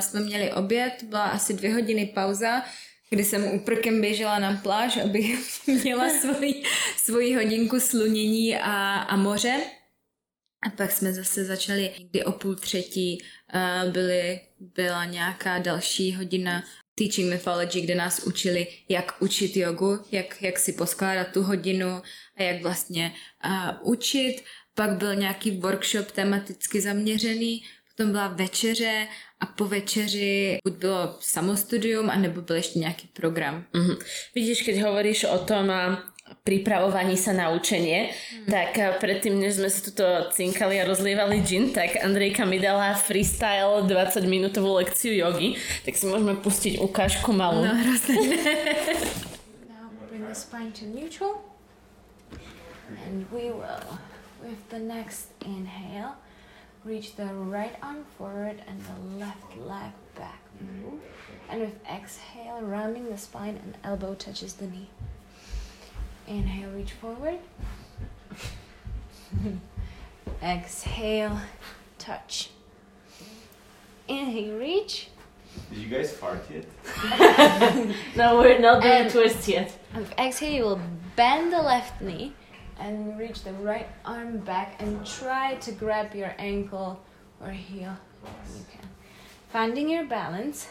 jsme 0.00 0.20
měli 0.20 0.52
oběd, 0.52 0.92
byla 1.02 1.24
asi 1.24 1.54
dvě 1.54 1.74
hodiny 1.74 2.06
pauza, 2.14 2.62
kdy 3.10 3.24
jsem 3.24 3.44
úprkem 3.44 4.00
běžela 4.00 4.38
na 4.38 4.60
pláž, 4.62 4.96
abych 4.96 5.38
měla 5.66 6.08
svoji, 6.08 6.62
svoji 6.96 7.34
hodinku 7.34 7.80
slunění 7.80 8.56
a, 8.56 8.98
a 8.98 9.16
moře. 9.16 9.60
A 10.66 10.70
pak 10.70 10.92
jsme 10.92 11.12
zase 11.12 11.44
začali 11.44 11.90
někdy 11.98 12.24
o 12.24 12.32
půl 12.32 12.54
třetí, 12.54 13.18
uh, 13.54 13.92
byly, 13.92 14.40
byla 14.60 15.04
nějaká 15.04 15.58
další 15.58 16.14
hodina 16.14 16.64
teaching 16.98 17.30
mythology, 17.30 17.80
kde 17.80 17.94
nás 17.94 18.20
učili, 18.24 18.66
jak 18.88 19.12
učit 19.20 19.56
jogu, 19.56 19.98
jak, 20.12 20.42
jak 20.42 20.58
si 20.58 20.72
poskládat 20.72 21.28
tu 21.32 21.42
hodinu 21.42 22.02
a 22.36 22.42
jak 22.42 22.62
vlastně 22.62 23.14
uh, 23.44 23.92
učit. 23.92 24.42
Pak 24.74 24.90
byl 24.90 25.14
nějaký 25.14 25.50
workshop 25.50 26.10
tematicky 26.10 26.80
zaměřený, 26.80 27.62
potom 27.88 28.12
byla 28.12 28.28
večeře 28.28 29.06
a 29.40 29.46
po 29.46 29.64
večeři 29.64 30.58
buď 30.64 30.74
bylo 30.74 31.16
samostudium, 31.20 32.10
anebo 32.10 32.42
byl 32.42 32.56
ještě 32.56 32.78
nějaký 32.78 33.08
program. 33.12 33.64
Mhm. 33.72 33.96
Vidíš, 34.34 34.62
keď 34.62 34.82
hovoríš 34.82 35.24
o 35.24 35.38
tom 35.38 35.72
pripravovaní 36.48 37.20
sa 37.20 37.36
na 37.36 37.52
učenie, 37.52 38.08
tak 38.48 38.80
a, 38.80 38.96
predtým, 38.96 39.36
než 39.36 39.60
sme 39.60 39.68
sa 39.68 39.84
tuto 39.84 40.06
cinkali 40.32 40.80
a 40.80 40.88
rozlievali 40.88 41.44
gin, 41.44 41.76
tak 41.76 42.00
Andrejka 42.00 42.48
mi 42.48 42.56
dala 42.56 42.96
freestyle 42.96 43.84
20 43.84 44.24
minútovú 44.24 44.80
lekciu 44.80 45.12
jogy, 45.12 45.60
tak 45.84 45.92
si 45.92 46.08
môžeme 46.08 46.40
pustiť 46.40 46.80
ukážku 46.80 47.36
malú. 47.36 47.68
No, 47.68 47.76
hrozné. 47.76 48.16
Now 49.68 49.92
bring 50.08 50.24
the 50.24 50.32
spine 50.32 50.72
to 50.80 50.88
neutral. 50.88 51.44
And 52.88 53.28
we 53.28 53.52
will, 53.52 54.00
with 54.40 54.64
the 54.72 54.80
next 54.80 55.28
inhale, 55.44 56.16
reach 56.88 57.20
the 57.20 57.28
right 57.52 57.76
arm 57.84 58.08
forward 58.16 58.64
and 58.64 58.80
the 58.88 59.20
left 59.20 59.52
leg 59.60 59.92
back. 60.16 60.40
Move. 60.56 61.04
And 61.52 61.60
with 61.60 61.76
exhale, 61.84 62.64
rounding 62.64 63.12
the 63.12 63.18
spine 63.18 63.60
and 63.60 63.76
elbow 63.84 64.14
touches 64.14 64.54
the 64.54 64.66
knee. 64.66 64.88
Inhale, 66.28 66.70
reach 66.70 66.92
forward. 66.92 67.38
exhale, 70.42 71.40
touch. 71.98 72.50
Inhale, 74.06 74.58
reach. 74.58 75.08
Did 75.70 75.78
you 75.78 75.88
guys 75.88 76.12
fart 76.12 76.44
yet? 76.50 76.66
No, 78.16 78.38
we're 78.38 78.58
not 78.58 78.82
doing 78.82 78.94
And- 79.02 79.10
twist 79.10 79.48
yet. 79.48 79.72
And 79.94 80.06
exhale, 80.18 80.52
you 80.52 80.64
will 80.64 80.80
bend 81.16 81.52
the 81.52 81.62
left 81.62 82.00
knee 82.02 82.34
and 82.78 83.18
reach 83.18 83.42
the 83.42 83.52
right 83.54 83.88
arm 84.04 84.38
back 84.38 84.76
and 84.80 85.04
try 85.06 85.54
to 85.56 85.72
grab 85.72 86.14
your 86.14 86.34
ankle 86.38 87.00
or 87.40 87.50
heel. 87.50 87.96
You 88.54 88.64
can. 88.70 88.88
Finding 89.48 89.88
your 89.88 90.04
balance. 90.04 90.68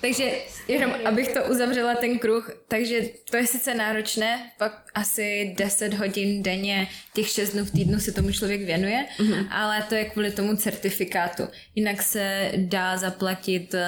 Takže 0.00 0.32
jenom 0.68 0.94
abych 1.04 1.28
to 1.28 1.44
uzavřela 1.44 1.94
ten 1.94 2.18
kruh, 2.18 2.50
takže 2.68 3.00
to 3.30 3.36
je 3.36 3.46
sice 3.46 3.74
náročné, 3.74 4.50
pak 4.58 4.84
asi 4.94 5.54
10 5.58 5.94
hodin 5.94 6.42
denně, 6.42 6.88
těch 7.14 7.28
6 7.28 7.50
dnů 7.52 7.64
v 7.64 7.70
týdnu 7.70 8.00
se 8.00 8.12
tomu 8.12 8.32
člověk 8.32 8.60
věnuje, 8.60 9.06
mm-hmm. 9.18 9.46
ale 9.50 9.82
to 9.88 9.94
je 9.94 10.04
kvůli 10.04 10.30
tomu 10.30 10.56
certifikátu. 10.56 11.42
Jinak 11.74 12.02
se 12.02 12.52
dá 12.56 12.96
zaplatit 12.96 13.74
uh, 13.74 13.80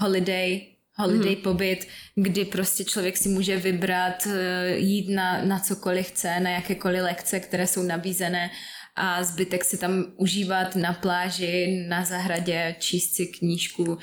holiday, 0.00 0.60
holiday 0.94 1.34
mm-hmm. 1.34 1.42
pobyt, 1.42 1.88
kdy 2.14 2.44
prostě 2.44 2.84
člověk 2.84 3.16
si 3.16 3.28
může 3.28 3.56
vybrat 3.56 4.26
uh, 4.26 4.32
jít 4.76 5.08
na, 5.14 5.44
na 5.44 5.58
cokoliv 5.58 6.06
chce, 6.06 6.40
na 6.40 6.50
jakékoliv 6.50 7.02
lekce, 7.02 7.40
které 7.40 7.66
jsou 7.66 7.82
nabízené 7.82 8.50
a 8.96 9.24
zbytek 9.24 9.64
si 9.64 9.78
tam 9.78 10.04
užívat 10.16 10.76
na 10.76 10.92
pláži, 10.92 11.84
na 11.88 12.04
zahradě, 12.04 12.76
číst 12.78 13.14
si 13.14 13.26
knížku, 13.26 13.98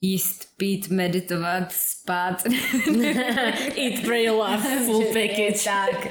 jíst, 0.00 0.48
pít, 0.56 0.88
meditovat, 0.88 1.72
spát. 1.72 2.46
Eat, 3.76 4.04
pray, 4.04 4.30
love, 4.30 4.58
full 4.84 5.04
package. 5.04 5.64
tak, 5.64 6.08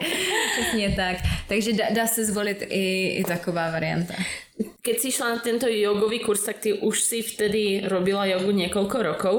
přesně 0.51 0.93
tak. 0.95 1.17
Takže 1.47 1.73
dá, 1.73 1.85
dá 1.91 2.07
se 2.07 2.25
zvolit 2.25 2.61
i, 2.61 3.07
i 3.07 3.23
taková 3.23 3.71
varianta. 3.71 4.13
Keď 4.81 4.99
si 4.99 5.11
šla 5.11 5.29
na 5.29 5.39
tento 5.39 5.67
jogový 5.67 6.19
kurz, 6.19 6.43
tak 6.43 6.57
ty 6.57 6.73
už 6.73 7.01
si 7.01 7.21
vtedy 7.21 7.85
robila 7.85 8.25
jogu 8.25 8.51
niekoľko 8.51 8.97
rokov. 9.03 9.35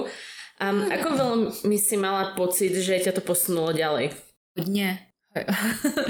Um, 0.63 0.87
ako 0.91 1.09
veľmi 1.15 1.79
si 1.79 1.97
mala 1.99 2.35
pocit, 2.39 2.75
že 2.75 3.03
ťa 3.03 3.19
to 3.19 3.23
posunulo 3.23 3.73
ďalej? 3.75 4.15
Hodně. 4.59 5.08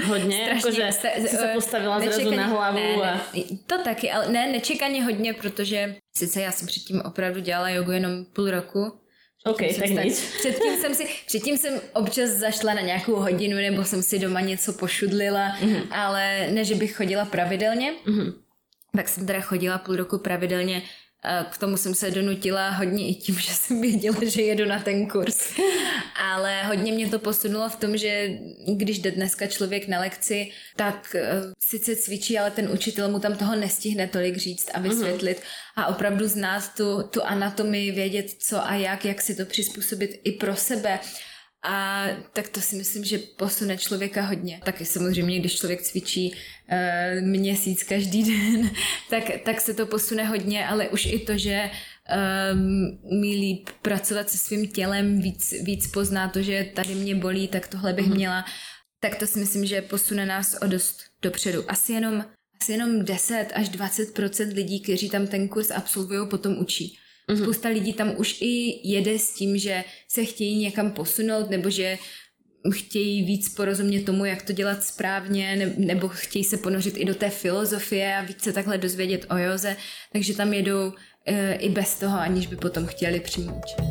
Hodně? 0.05 0.51
Akože 0.51 0.91
si 0.91 1.35
sa 1.37 1.47
postavila 1.53 1.99
zrazu 1.99 2.31
na 2.31 2.45
hlavu 2.45 2.77
ne, 2.77 2.95
a... 3.03 3.13
ne, 3.35 3.43
to 3.67 3.83
taky, 3.83 4.11
ale 4.11 4.29
ne, 4.31 4.47
nečekaně 4.47 5.03
hodně, 5.03 5.33
protože 5.33 5.95
sice 6.17 6.41
já 6.41 6.51
jsem 6.51 6.67
předtím 6.67 7.01
opravdu 7.05 7.39
dělala 7.39 7.69
jogu 7.69 7.91
jenom 7.91 8.25
půl 8.25 8.51
roku, 8.51 8.99
OK, 9.45 9.61
Jsem 9.61 9.95
tak 9.95 10.05
nič. 10.05 10.13
Předtím 10.39 10.77
jsem 10.81 10.95
si, 10.95 11.05
předtím 11.25 11.57
jsem 11.57 11.81
občas 11.93 12.29
zašla 12.29 12.73
na 12.73 12.81
nějakou 12.81 13.15
hodinu, 13.15 13.57
nebo 13.57 13.83
jsem 13.83 14.01
si 14.03 14.19
doma 14.19 14.41
něco 14.41 14.73
pošudlila, 14.73 15.55
Mhm. 15.61 15.69
mm-hmm. 15.73 15.87
ale 15.91 16.47
ne, 16.51 16.65
že 16.65 16.75
bych 16.75 16.95
chodila 16.95 17.25
pravidelně. 17.25 17.93
Mm-hmm. 18.05 18.33
Tak 18.95 19.07
jsem 19.07 19.25
teda 19.27 19.41
chodila 19.41 19.77
půl 19.77 19.95
roku 19.95 20.17
pravidelně. 20.17 20.81
A 21.23 21.43
K 21.43 21.57
tomu 21.57 21.77
jsem 21.77 21.95
se 21.95 22.11
donutila 22.11 22.69
hodně 22.69 23.09
i 23.09 23.15
tím, 23.15 23.39
že 23.39 23.53
jsem 23.53 23.81
věděla, 23.81 24.17
že 24.23 24.41
jedu 24.41 24.65
na 24.65 24.79
ten 24.79 25.07
kurz. 25.07 25.51
Ale 26.31 26.63
hodně 26.63 26.91
mě 26.91 27.09
to 27.09 27.19
posunulo 27.19 27.69
v 27.69 27.75
tom, 27.75 27.97
že 27.97 28.29
když 28.67 28.99
jde 28.99 29.11
dneska 29.11 29.47
člověk 29.47 29.87
na 29.87 29.99
lekci, 29.99 30.51
tak 30.75 31.15
eh, 31.15 31.31
sice 31.59 31.95
cvičí, 31.95 32.39
ale 32.39 32.51
ten 32.51 32.69
učitel 32.71 33.11
mu 33.11 33.19
tam 33.19 33.35
toho 33.35 33.55
nestihne 33.55 34.07
tolik 34.07 34.37
říct 34.37 34.69
a 34.73 34.79
vysvětlit 34.79 35.41
a 35.75 35.87
opravdu 35.87 36.27
znát 36.27 36.75
tu, 36.77 37.03
tu 37.03 37.23
anatomii, 37.23 37.91
vědět 37.91 38.31
co 38.39 38.65
a 38.65 38.75
jak, 38.75 39.05
jak 39.05 39.21
si 39.21 39.35
to 39.35 39.45
přizpůsobit 39.45 40.21
i 40.23 40.31
pro 40.31 40.55
sebe. 40.55 40.99
A 41.63 42.05
tak 42.33 42.49
to 42.49 42.61
si 42.61 42.75
myslím, 42.75 43.03
že 43.03 43.17
posune 43.17 43.77
člověka 43.77 44.21
hodně. 44.21 44.61
Taky 44.65 44.85
samozřejmě, 44.85 45.39
když 45.39 45.57
člověk 45.57 45.81
cvičí 45.81 46.31
uh, 46.31 47.27
měsíc 47.27 47.83
každý 47.83 48.23
den, 48.53 48.71
tak, 49.09 49.23
tak 49.45 49.61
se 49.61 49.73
to 49.73 49.85
posune 49.85 50.23
hodně, 50.23 50.67
ale 50.67 50.89
už 50.89 51.05
i 51.05 51.19
to, 51.19 51.37
že 51.37 51.69
um, 52.53 52.99
umí 53.03 53.35
líp 53.35 53.69
pracovat 53.81 54.29
se 54.29 54.37
svým 54.37 54.67
tělem, 54.67 55.21
víc, 55.21 55.53
víc 55.63 55.87
pozná 55.87 56.29
to, 56.29 56.41
že 56.41 56.71
tady 56.75 56.95
mě 56.95 57.15
bolí, 57.15 57.47
tak 57.47 57.67
tohle 57.67 57.93
bych 57.93 58.05
mm-hmm. 58.05 58.15
měla, 58.15 58.45
tak 58.99 59.15
to 59.15 59.27
si 59.27 59.39
myslím, 59.39 59.65
že 59.65 59.81
posune 59.81 60.25
nás 60.25 60.55
o 60.61 60.67
dost 60.67 60.99
dopředu. 61.21 61.71
Asi 61.71 61.93
jenom, 61.93 62.25
asi 62.61 62.71
jenom 62.71 63.05
10 63.05 63.47
až 63.53 63.69
20 63.69 64.53
lidí, 64.53 64.81
kteří 64.81 65.09
tam 65.09 65.27
ten 65.27 65.47
kurz 65.47 65.71
absolvují, 65.71 66.29
potom 66.29 66.57
učí. 66.57 66.97
Mm-hmm. 67.29 67.41
Spousta 67.43 67.69
lidí 67.69 67.93
tam 67.93 68.13
už 68.17 68.41
i 68.41 68.81
jede 68.89 69.19
s 69.19 69.33
tím, 69.33 69.57
že 69.57 69.83
se 70.07 70.25
chtějí 70.25 70.57
někam 70.57 70.91
posunout, 70.91 71.49
nebo 71.49 71.69
že 71.69 71.97
chtějí 72.73 73.23
víc 73.23 73.49
porozumět 73.49 74.03
tomu, 74.03 74.25
jak 74.25 74.41
to 74.41 74.53
dělat 74.53 74.83
správně, 74.83 75.55
ne- 75.55 75.73
nebo 75.77 76.07
chtějí 76.07 76.43
se 76.43 76.57
ponořit 76.57 76.97
i 76.97 77.05
do 77.05 77.15
té 77.15 77.29
filozofie 77.29 78.17
a 78.17 78.21
víc 78.21 78.43
se 78.43 78.53
takhle 78.53 78.77
dozvědět 78.77 79.25
o 79.29 79.37
joze, 79.37 79.77
takže 80.11 80.35
tam 80.35 80.53
jedou 80.53 80.93
e, 81.25 81.53
i 81.53 81.69
bez 81.69 81.99
toho, 81.99 82.19
aniž 82.19 82.47
by 82.47 82.55
potom 82.55 82.85
chtěli 82.85 83.19
přímo 83.19 83.61
učit. 83.63 83.85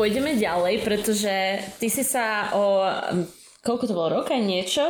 Pôjdeme 0.00 0.32
ďalej, 0.40 0.80
pretože 0.80 1.60
ty 1.76 1.92
si 1.92 2.00
sa 2.08 2.56
o, 2.56 2.88
um, 3.12 3.28
koľko 3.60 3.84
to 3.84 3.92
bolo, 3.92 4.24
roka 4.24 4.32
niečo, 4.32 4.88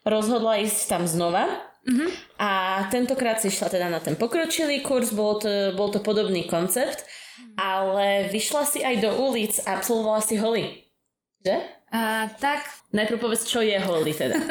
rozhodla 0.00 0.56
ísť 0.64 0.88
tam 0.88 1.04
znova. 1.04 1.44
Mm-hmm. 1.86 2.10
A 2.38 2.82
tentokrát 2.90 3.40
si 3.40 3.50
šla 3.50 3.68
teda 3.68 3.88
na 3.88 4.00
ten 4.00 4.18
pokročilý 4.18 4.82
kurz, 4.82 5.14
bol 5.14 5.38
to, 5.38 5.48
bol 5.78 5.88
to 5.88 6.02
podobný 6.02 6.44
koncept, 6.44 7.06
ale 7.54 8.26
vyšla 8.28 8.66
si 8.66 8.82
aj 8.82 9.00
do 9.00 9.10
ulic 9.30 9.62
a 9.62 9.78
absolvovala 9.78 10.20
si 10.20 10.34
holy. 10.36 10.82
Že? 11.46 11.56
A, 11.94 12.26
tak 12.42 12.66
Najprv 12.96 13.18
povedz, 13.20 13.44
čo 13.44 13.60
je 13.60 13.76
Holi 13.76 14.14
teda. 14.14 14.40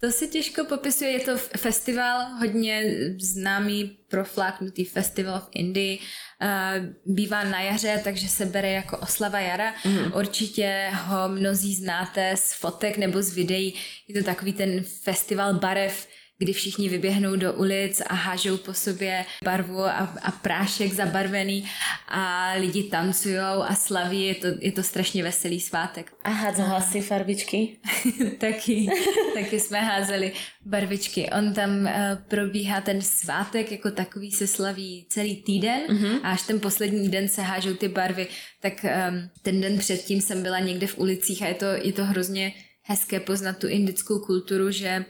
To 0.00 0.12
se 0.12 0.26
těžko 0.26 0.64
popisuje, 0.64 1.10
je 1.10 1.20
to 1.20 1.36
festival, 1.36 2.36
hodně 2.38 2.82
známý 3.18 3.96
profláknutý 4.08 4.84
festival 4.84 5.40
v 5.40 5.48
Indii. 5.54 5.98
Uh, 5.98 6.86
bývá 7.14 7.44
na 7.44 7.60
jaře, 7.60 8.00
takže 8.04 8.28
se 8.28 8.46
bere 8.46 8.70
jako 8.70 8.98
oslava 8.98 9.40
jara. 9.40 9.74
Mm. 9.84 10.12
Určitě 10.16 10.90
ho 10.92 11.28
mnozí 11.28 11.74
znáte 11.74 12.36
z 12.36 12.52
fotek 12.52 12.98
nebo 12.98 13.22
z 13.22 13.34
videí. 13.34 13.74
Je 14.08 14.20
to 14.20 14.26
takový 14.26 14.52
ten 14.52 14.84
festival 15.02 15.54
barev, 15.54 16.06
kdy 16.38 16.52
všichni 16.52 16.88
vyběhnou 16.88 17.36
do 17.36 17.52
ulic 17.52 18.02
a 18.06 18.14
hážou 18.14 18.56
po 18.56 18.74
sobě 18.74 19.24
barvu 19.44 19.80
a, 19.80 20.14
a 20.22 20.30
prášek 20.30 20.92
zabarvený 20.92 21.70
a 22.08 22.52
lidi 22.58 22.82
tancují 22.82 23.36
a 23.38 23.74
slaví. 23.74 24.26
Je 24.26 24.34
to, 24.34 24.46
je 24.60 24.72
to 24.72 24.82
strašně 24.82 25.22
veselý 25.22 25.60
svátek. 25.60 26.12
A 26.24 26.30
hádzala 26.30 26.80
si 26.80 27.00
farbičky? 27.00 27.76
taky, 28.38 28.88
taky 29.34 29.60
jsme 29.60 29.80
házeli 29.80 30.32
barvičky. 30.64 31.30
On 31.38 31.52
tam 31.52 31.70
uh, 31.70 31.90
probíhá 32.28 32.80
ten 32.80 33.02
svátek, 33.02 33.72
jako 33.72 33.90
takový 33.90 34.32
se 34.32 34.46
slaví 34.46 35.06
celý 35.08 35.36
týden 35.36 35.80
mm-hmm. 35.88 36.20
a 36.22 36.30
až 36.30 36.42
ten 36.42 36.60
poslední 36.60 37.08
den 37.08 37.28
se 37.28 37.42
hážou 37.42 37.74
ty 37.74 37.88
barvy, 37.88 38.26
tak 38.60 38.84
um, 38.84 39.30
ten 39.42 39.60
den 39.60 39.78
předtím 39.78 40.20
jsem 40.20 40.42
byla 40.42 40.58
někde 40.58 40.86
v 40.86 40.98
ulicích 40.98 41.42
a 41.42 41.46
je 41.46 41.54
to, 41.54 41.66
je 41.66 41.92
to 41.92 42.04
hrozně 42.04 42.52
hezké 42.82 43.20
poznat 43.20 43.58
tu 43.58 43.68
indickou 43.68 44.18
kulturu, 44.18 44.70
že 44.70 45.04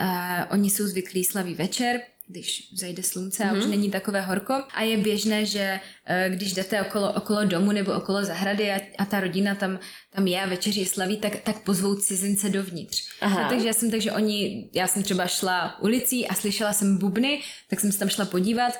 uh, 0.00 0.06
oni 0.50 0.70
jsou 0.70 0.86
zvyklí 0.86 1.24
slaví 1.24 1.54
večer, 1.54 2.00
když 2.28 2.68
zajde 2.74 3.02
slunce 3.02 3.44
a 3.44 3.54
mm-hmm. 3.54 3.58
už 3.58 3.66
není 3.66 3.90
takové 3.90 4.20
horko. 4.20 4.62
A 4.74 4.82
je 4.82 4.96
běžné, 4.96 5.46
že 5.46 5.80
uh, 5.80 6.34
když 6.34 6.52
jdete 6.52 6.82
okolo, 6.82 7.12
okolo 7.12 7.44
domu 7.44 7.72
nebo 7.72 7.92
okolo 7.92 8.24
zahrady 8.24 8.70
a, 8.70 8.80
a 8.98 9.04
ta 9.04 9.20
rodina 9.20 9.54
tam, 9.54 9.78
tam 10.14 10.26
je 10.26 10.42
a 10.42 10.46
večeři 10.46 10.84
slaví, 10.84 11.16
tak, 11.16 11.36
tak 11.36 11.62
pozvou 11.62 11.94
cizince 11.94 12.48
dovnitř. 12.48 13.02
Aha. 13.20 13.42
No, 13.42 13.48
takže 13.48 13.66
já 13.66 13.72
jsem, 13.72 13.90
takže 13.90 14.12
oni, 14.12 14.68
já 14.74 14.86
jsem 14.86 15.02
třeba 15.02 15.26
šla 15.26 15.80
ulicí 15.80 16.28
a 16.28 16.34
slyšela 16.34 16.72
jsem 16.72 16.98
bubny, 16.98 17.40
tak 17.68 17.80
jsem 17.80 17.92
se 17.92 17.98
tam 17.98 18.08
šla 18.08 18.24
podívat 18.24 18.72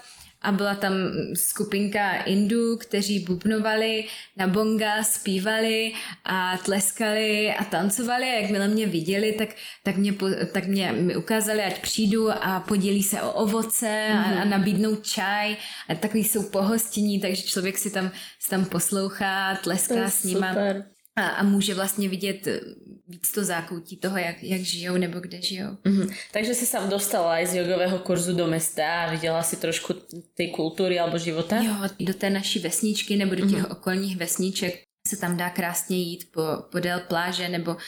a 0.42 0.52
byla 0.52 0.74
tam 0.74 0.92
skupinka 1.34 2.14
Indů, 2.16 2.76
kteří 2.76 3.20
bubnovali 3.20 4.04
na 4.36 4.46
bonga, 4.46 5.02
zpívali 5.02 5.92
a 6.24 6.56
tleskali 6.56 7.54
a 7.54 7.64
tancovali 7.64 8.24
a 8.24 8.40
jakmile 8.40 8.68
mě 8.68 8.86
viděli, 8.86 9.32
tak, 9.32 9.48
tak, 9.82 9.96
mě, 9.96 10.14
tak 10.52 10.66
mě 10.66 10.92
mi 10.92 11.16
ukázali, 11.16 11.62
ať 11.62 11.80
přijdu 11.80 12.30
a 12.30 12.60
podělí 12.60 13.02
se 13.02 13.22
o 13.22 13.32
ovoce 13.32 13.86
mm-hmm. 13.86 14.38
a, 14.38 14.42
a 14.42 14.44
nabídnou 14.44 14.96
čaj 14.96 15.56
a 15.88 15.94
takový 15.94 16.24
jsou 16.24 16.42
pohostinní, 16.42 17.20
takže 17.20 17.42
člověk 17.42 17.78
si 17.78 17.90
tam, 17.90 18.10
si 18.38 18.50
tam 18.50 18.64
poslouchá, 18.64 19.54
tleská 19.54 20.10
s 20.10 20.24
nima 20.24 20.48
Super. 20.48 20.99
A, 21.20 21.28
a 21.28 21.42
může 21.42 21.74
vlastně 21.74 22.08
vidět 22.08 22.46
eh, 22.46 22.60
víc 23.08 23.32
to 23.32 23.44
zákoutí 23.44 23.96
toho, 23.96 24.18
jak, 24.18 24.42
jak 24.42 24.60
žijou 24.60 24.96
nebo 24.96 25.20
kde 25.20 25.42
žijou. 25.42 25.76
Mhm. 25.84 26.08
Takže 26.32 26.54
si 26.54 26.66
sa 26.66 26.86
dostala 26.86 27.42
aj 27.42 27.46
z 27.46 27.54
jogového 27.54 27.98
kurzu 27.98 28.32
do 28.32 28.46
mesta 28.46 29.04
a 29.04 29.10
videla 29.10 29.42
si 29.42 29.56
trošku 29.56 29.94
tej 30.34 30.54
kultúry 30.54 30.98
alebo 30.98 31.18
života? 31.18 31.58
Jo, 31.58 31.74
do 32.00 32.14
té 32.14 32.30
naší 32.30 32.58
vesničky 32.58 33.16
nebo 33.16 33.34
do 33.34 33.46
těch 33.50 33.66
mm-hmm. 33.66 33.72
okolních 33.72 34.16
vesniček 34.16 34.86
se 35.08 35.16
tam 35.16 35.36
dá 35.36 35.50
krásně 35.50 35.96
jít 35.96 36.30
po, 36.30 36.42
podél 36.70 37.00
pláže 37.00 37.48
nebo 37.48 37.70
uh, 37.74 37.78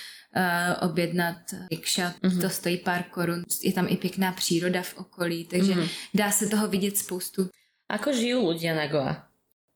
objednat 0.91 1.37
rikša. 1.71 2.15
Mm-hmm. 2.23 2.41
To 2.41 2.51
stojí 2.51 2.77
pár 2.77 3.03
korun. 3.03 3.45
Je 3.63 3.73
tam 3.73 3.87
i 3.89 3.97
pěkná 3.97 4.33
příroda 4.33 4.83
v 4.83 4.97
okolí, 4.97 5.45
takže 5.45 5.73
mm-hmm. 5.73 5.89
dá 6.15 6.31
se 6.31 6.47
toho 6.47 6.69
vidět 6.69 6.99
spoustu. 6.99 7.49
Ako 7.93 8.17
žijú 8.17 8.41
ľudia 8.41 8.73
na 8.73 8.87
Goa? 8.89 9.29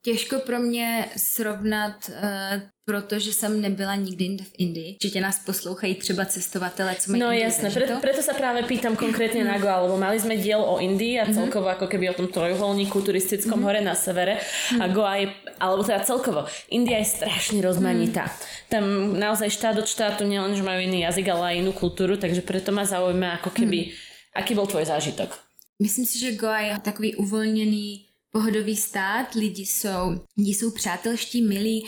Těžko 0.02 0.38
pro 0.38 0.58
mě 0.58 1.08
srovnat, 1.16 2.08
uh, 2.08 2.62
protože 2.86 3.32
jsem 3.32 3.60
nebyla 3.60 3.94
nikdy 3.94 4.24
jinde 4.24 4.44
v 4.44 4.52
Indii. 4.58 4.90
Určitě 4.94 5.20
nás 5.20 5.38
poslouchají 5.38 5.94
třeba 5.94 6.24
cestovatele, 6.24 6.94
co 6.94 7.10
mají 7.10 7.20
No 7.20 7.26
Indii 7.26 7.42
jasné, 7.42 7.62
zažito. 7.70 7.86
preto, 7.86 8.00
preto 8.00 8.22
sa 8.22 8.34
práve 8.38 8.62
pýtam 8.62 8.94
konkrétne 8.94 9.42
na 9.42 9.58
Goa, 9.58 9.82
lebo 9.82 9.98
mali 9.98 10.22
sme 10.22 10.38
diel 10.38 10.62
o 10.62 10.78
Indii 10.78 11.18
a 11.18 11.26
celkovo 11.26 11.66
ako 11.66 11.90
keby 11.90 12.14
o 12.14 12.14
tom 12.14 12.30
trojuholníku 12.30 13.02
turistickom 13.02 13.58
hore 13.66 13.82
na 13.82 13.98
severe 13.98 14.38
a 14.78 14.86
Goa 14.86 15.18
je, 15.18 15.34
alebo 15.58 15.82
teda 15.82 16.06
celkovo, 16.06 16.46
India 16.70 17.02
je 17.02 17.10
strašne 17.10 17.58
rozmanitá. 17.58 18.30
Tam 18.70 19.18
naozaj 19.18 19.50
štát 19.50 19.74
od 19.82 19.90
štátu 19.90 20.22
nielen, 20.22 20.54
že 20.54 20.62
majú 20.62 20.78
iný 20.78 21.02
jazyk, 21.10 21.26
ale 21.34 21.44
aj 21.52 21.56
inú 21.66 21.74
kultúru, 21.74 22.14
takže 22.14 22.46
preto 22.46 22.70
ma 22.70 22.86
zaujíma 22.86 23.42
ako 23.42 23.50
keby, 23.50 23.90
aký 24.30 24.54
bol 24.54 24.70
tvoj 24.70 24.86
zážitok? 24.86 25.34
Myslím 25.82 26.06
si, 26.06 26.22
že 26.22 26.38
Goa 26.38 26.62
je 26.62 26.78
takový 26.86 27.18
uvolněný, 27.18 28.06
pohodový 28.30 28.76
stát, 28.78 29.34
lidi 29.34 29.66
jsou, 29.66 30.22
lidi 30.38 30.54
jsou 30.54 30.70
přátelští, 30.70 31.42
milí 31.42 31.82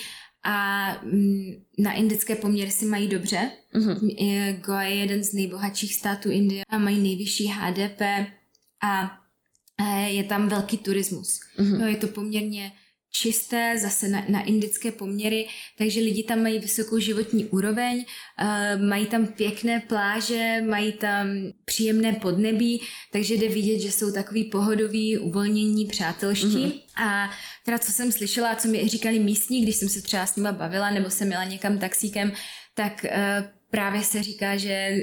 a 0.44 0.88
mm, 1.02 1.52
na 1.78 1.92
indické 1.92 2.36
poměry 2.36 2.70
si 2.70 2.86
mají 2.86 3.08
dobře. 3.08 3.50
Mm-hmm. 3.74 4.60
Goa 4.60 4.82
je 4.82 4.94
jeden 4.94 5.24
z 5.24 5.32
nejbohatších 5.32 5.94
států 5.94 6.30
Indie 6.30 6.62
a 6.68 6.78
mají 6.78 7.00
nejvyšší 7.00 7.46
HDP 7.46 8.00
a 8.82 9.18
je 10.06 10.24
tam 10.24 10.48
velký 10.48 10.78
turismus. 10.78 11.40
Mm-hmm. 11.58 11.78
No, 11.78 11.86
je 11.86 11.96
to 11.96 12.08
poměrně 12.08 12.72
čisté, 13.10 13.78
zase 13.78 14.08
na, 14.08 14.24
na 14.28 14.42
indické 14.42 14.92
poměry, 14.92 15.46
takže 15.78 16.00
lidi 16.00 16.22
tam 16.22 16.42
mají 16.42 16.58
vysokou 16.58 16.98
životní 16.98 17.44
úroveň, 17.44 17.96
uh, 17.98 18.82
mají 18.88 19.06
tam 19.06 19.26
pěkné 19.26 19.80
pláže, 19.80 20.64
mají 20.68 20.92
tam 20.92 21.26
příjemné 21.64 22.12
podnebí, 22.12 22.80
takže 23.12 23.34
jde 23.34 23.48
vidět, 23.48 23.80
že 23.80 23.92
jsou 23.92 24.12
takový 24.12 24.44
pohodoví, 24.44 25.18
uvolnění, 25.18 25.86
přátelští. 25.86 26.46
Mm-hmm. 26.46 26.80
A 26.96 27.30
teda 27.68 27.78
co 27.78 27.92
jsem 27.92 28.12
slyšela, 28.12 28.54
co 28.54 28.68
mi 28.68 28.88
říkali 28.88 29.18
místní, 29.18 29.62
když 29.62 29.76
jsem 29.76 29.88
se 29.88 30.02
třeba 30.02 30.26
s 30.26 30.36
nima 30.36 30.52
bavila, 30.52 30.90
nebo 30.90 31.10
jsem 31.10 31.32
jela 31.32 31.44
někam 31.44 31.78
taxíkem, 31.78 32.32
tak 32.74 33.04
uh, 33.04 33.46
právě 33.70 34.02
se 34.02 34.22
říká, 34.22 34.56
že 34.56 34.96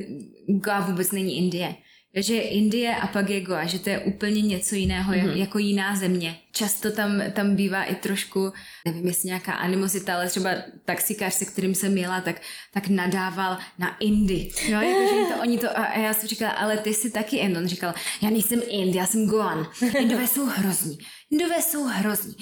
Goa 0.47 0.80
vůbec 0.80 1.12
není 1.12 1.38
Indie. 1.38 1.75
Že 2.15 2.36
Indie 2.36 2.95
a 2.95 3.08
pak 3.08 3.30
je 3.30 3.41
Goa, 3.41 3.65
že 3.65 3.80
to 3.80 3.89
je 3.89 3.99
úplně 3.99 4.41
něco 4.41 4.75
jiného, 4.75 5.13
mm-hmm. 5.13 5.36
jako 5.36 5.60
jiná 5.60 5.95
země. 5.95 6.38
Často 6.51 6.91
tam, 6.91 7.21
tam 7.34 7.56
bývá 7.56 7.84
i 7.84 7.95
trošku, 7.95 8.54
nevím, 8.86 9.08
jestli 9.08 9.28
nějaká 9.28 9.54
animozita, 9.54 10.15
ale 10.15 10.30
třeba 10.30 10.51
taxikář, 10.86 11.34
se 11.34 11.45
kterým 11.45 11.75
jsem 11.75 11.97
jela, 11.97 12.21
tak, 12.21 12.41
tak 12.73 12.88
nadával 12.88 13.58
na 13.80 13.97
Indy. 13.97 14.51
Jo, 14.67 14.82
jakože 14.82 15.34
to, 15.34 15.41
oni 15.41 15.58
to, 15.58 15.80
a 15.80 15.97
já 15.97 16.13
jsem 16.13 16.28
říkala, 16.30 16.51
ale 16.51 16.78
ty 16.78 16.93
jsi 16.93 17.12
taky 17.12 17.38
Ind. 17.38 17.58
On 17.58 17.67
říkal, 17.67 17.93
já 18.21 18.30
nejsem 18.30 18.62
Ind, 18.67 18.95
já 18.95 19.06
jsem 19.06 19.28
Goan. 19.28 19.67
Indové 19.99 20.28
jsou 20.28 20.45
hrozní. 20.45 20.97
Indové 21.32 21.62
jsou 21.62 21.84
hrozní. 21.84 22.36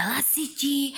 Hlasití, 0.00 0.94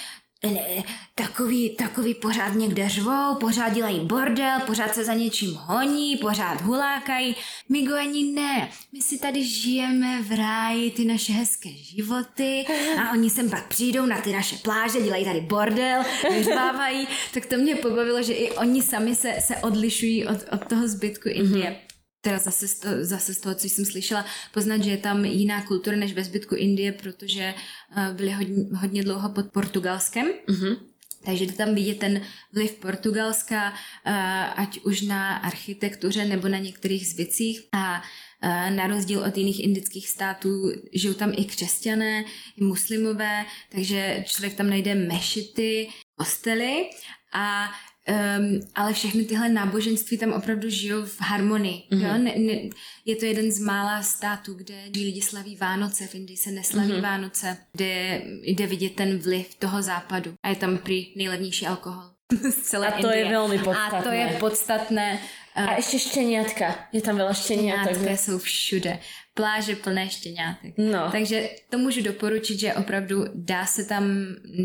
takový, 1.15 1.71
takový 1.71 2.15
pořád 2.15 2.55
někde 2.55 2.89
řvou, 2.89 3.35
pořád 3.35 3.69
dělají 3.69 4.01
bordel, 4.01 4.61
pořád 4.67 4.95
se 4.95 5.05
za 5.05 5.15
něčím 5.15 5.55
honí, 5.55 6.17
pořád 6.17 6.61
hulákají. 6.61 7.37
My 7.69 7.83
Goani 7.83 8.23
ne, 8.23 8.71
my 8.93 9.03
si 9.03 9.19
tady 9.19 9.45
žijeme 9.45 10.23
v 10.23 10.37
ráji 10.37 10.91
ty 10.91 11.05
naše 11.05 11.33
hezké 11.33 11.71
životy 11.71 12.65
a 13.03 13.13
oni 13.13 13.31
sem 13.31 13.51
pak 13.51 13.69
přijdou 13.69 14.07
na 14.07 14.21
ty 14.21 14.33
naše 14.33 14.57
pláže, 14.57 15.01
dělají 15.01 15.25
tady 15.25 15.41
bordel, 15.41 16.03
vyřvávají, 16.31 17.09
tak 17.35 17.47
to 17.47 17.57
mě 17.57 17.77
pobavilo, 17.77 18.23
že 18.23 18.33
i 18.33 18.51
oni 18.51 18.83
sami 18.83 19.17
se, 19.17 19.35
se 19.47 19.57
odlišují 19.57 20.27
od, 20.27 20.39
od 20.53 20.69
toho 20.69 20.89
zbytku 20.89 21.29
Indie. 21.29 21.71
Mm-hmm 21.71 21.90
teda 22.21 22.39
zase 22.39 22.69
z, 22.69 22.79
toho, 22.79 22.95
zase 23.01 23.35
z 23.35 23.41
toho, 23.41 23.55
co 23.55 23.67
jsem 23.69 23.85
slyšela, 23.85 24.27
poznat, 24.53 24.83
že 24.83 24.91
je 24.91 24.97
tam 24.97 25.25
jiná 25.25 25.63
kultura 25.63 25.97
než 25.97 26.13
ve 26.13 26.25
zbytku 26.25 26.55
Indie, 26.55 26.93
protože 26.93 27.55
uh, 27.97 28.17
byli 28.17 28.33
hodně, 28.33 28.65
hodně 28.77 29.03
dlouho 29.03 29.29
pod 29.29 29.53
Portugalskem. 29.53 30.27
Mm-hmm. 30.49 30.77
Takže 31.25 31.45
jde 31.45 31.53
tam 31.53 31.75
vidět 31.75 31.99
ten 31.99 32.21
vliv 32.53 32.73
Portugalska, 32.73 33.71
uh, 33.71 34.13
ať 34.61 34.81
už 34.81 35.01
na 35.01 35.37
architektuře 35.37 36.25
nebo 36.25 36.49
na 36.49 36.59
některých 36.59 37.07
zvěcích. 37.09 37.61
A 37.73 38.03
uh, 38.43 38.77
na 38.77 38.87
rozdíl 38.87 39.21
od 39.21 39.37
jiných 39.37 39.65
indických 39.65 40.09
států 40.09 40.73
žijou 40.93 41.15
tam 41.15 41.33
i 41.37 41.45
křesťané, 41.45 42.25
i 42.57 42.65
muslimové, 42.65 43.45
takže 43.69 44.25
člověk 44.27 44.55
tam 44.55 44.71
najde 44.71 44.95
mešity, 44.95 45.89
kostely 46.17 46.91
a 47.33 47.71
Um, 48.09 48.61
ale 48.75 48.93
všechny 48.93 49.25
tyhle 49.25 49.49
náboženství 49.49 50.19
tam 50.19 50.33
opravdu 50.33 50.71
žijou 50.71 51.05
v 51.05 51.21
harmonii. 51.21 51.83
Mm-hmm. 51.93 52.07
Jo? 52.07 52.19
Ne, 52.19 52.35
ne, 52.39 52.71
je 53.05 53.17
to 53.17 53.25
jeden 53.25 53.53
z 53.53 53.59
mála 53.59 54.03
států, 54.03 54.55
kde 54.55 54.75
lidi 54.95 55.23
slaví 55.23 55.57
Vánoce, 55.57 56.07
v 56.07 56.15
Indii 56.15 56.37
se 56.37 56.51
neslaví 56.51 56.93
mm-hmm. 56.93 57.01
Vánoce, 57.03 57.57
kde 57.73 58.23
jde 58.43 58.67
vidět 58.67 58.95
ten 58.95 59.19
vliv 59.19 59.55
toho 59.55 59.83
západu. 59.83 60.35
A 60.43 60.49
je 60.49 60.57
tam 60.57 60.79
prý 60.79 61.13
nejlevnější 61.17 61.67
alkohol. 61.67 62.11
z 62.51 62.63
celé 62.63 62.89
A 62.89 63.01
to 63.01 63.09
je 63.09 63.17
Indie. 63.17 63.31
velmi 63.31 63.59
A 63.59 63.59
to 63.59 63.65
podstatné. 63.65 64.17
je 64.17 64.39
podstatné. 64.39 65.21
A 65.55 65.75
ešte 65.83 65.99
šteniatka. 65.99 66.89
Je 66.95 67.03
tam 67.03 67.19
veľa 67.19 67.35
šteniatok. 67.35 67.99
Štěňátka 67.99 68.17
jsou 68.17 68.39
všude. 68.39 68.99
Pláže 69.35 69.77
plné 69.77 70.09
štěňátek. 70.09 70.79
No. 70.79 71.11
Takže 71.13 71.51
to 71.69 71.79
můžu 71.79 72.03
doporučit, 72.03 72.59
že 72.61 72.75
opravdu 72.75 73.25
dá 73.35 73.67
se 73.67 73.85
tam 73.85 74.05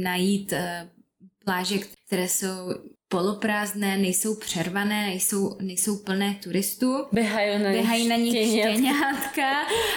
najít 0.02 0.52
uh, 0.52 0.60
pláže, 1.46 1.76
které 2.06 2.28
jsou 2.28 2.74
poloprázdné, 3.10 3.98
nejsou 3.98 4.36
přervané, 4.36 5.06
nejsou, 5.08 5.58
nejsou 5.62 5.98
plné 5.98 6.36
turistů. 6.44 7.06
Behajú 7.12 7.60
na 7.64 7.70
Běhají 7.72 8.08
na 8.08 8.16
nich 8.16 8.34
šteniatka. 8.34 8.72
štěňátka 8.74 9.50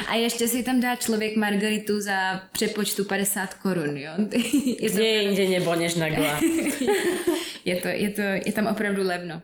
a 0.09 0.15
ještě 0.15 0.49
si 0.49 0.63
tam 0.63 0.81
dá 0.81 0.97
člověk 0.97 1.37
margaritu 1.37 2.01
za 2.01 2.41
přepočtu 2.53 3.05
50 3.05 3.55
korun, 3.55 3.97
jo. 3.97 4.13
Je 4.83 4.91
to, 4.91 4.97
Kde 4.97 5.23
inde 5.23 5.49
nebo 5.49 5.75
než 5.75 5.95
na. 5.95 6.07
Je, 7.65 7.77
to, 7.77 7.89
je, 7.89 8.11
to, 8.11 8.21
je 8.23 8.53
tam 8.53 8.67
opravdu 8.67 9.03
levno. 9.03 9.43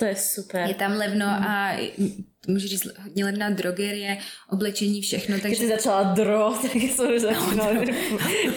To 0.00 0.06
je 0.06 0.16
super. 0.16 0.68
Je 0.68 0.74
tam 0.74 0.92
levno 0.92 1.26
a 1.26 1.78
můžu 2.48 2.68
říct 2.68 2.88
hodně 3.02 3.24
levná 3.24 3.50
drogerie, 3.50 4.18
oblečení, 4.50 5.02
všechno. 5.02 5.34
Když 5.34 5.42
Takže 5.42 5.56
jsi 5.56 5.68
začala 5.68 6.02
dro, 6.02 6.54
tak 6.62 6.72
jsem 6.74 7.14
už 7.14 7.20
začínala. 7.20 7.84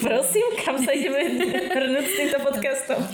Prosím, 0.02 0.42
kam 0.66 0.86
se 0.86 0.94
jdeme 0.94 1.20
hrnout 1.76 2.06
s 2.06 2.18
tímto 2.18 2.52
podcastem? 2.52 3.08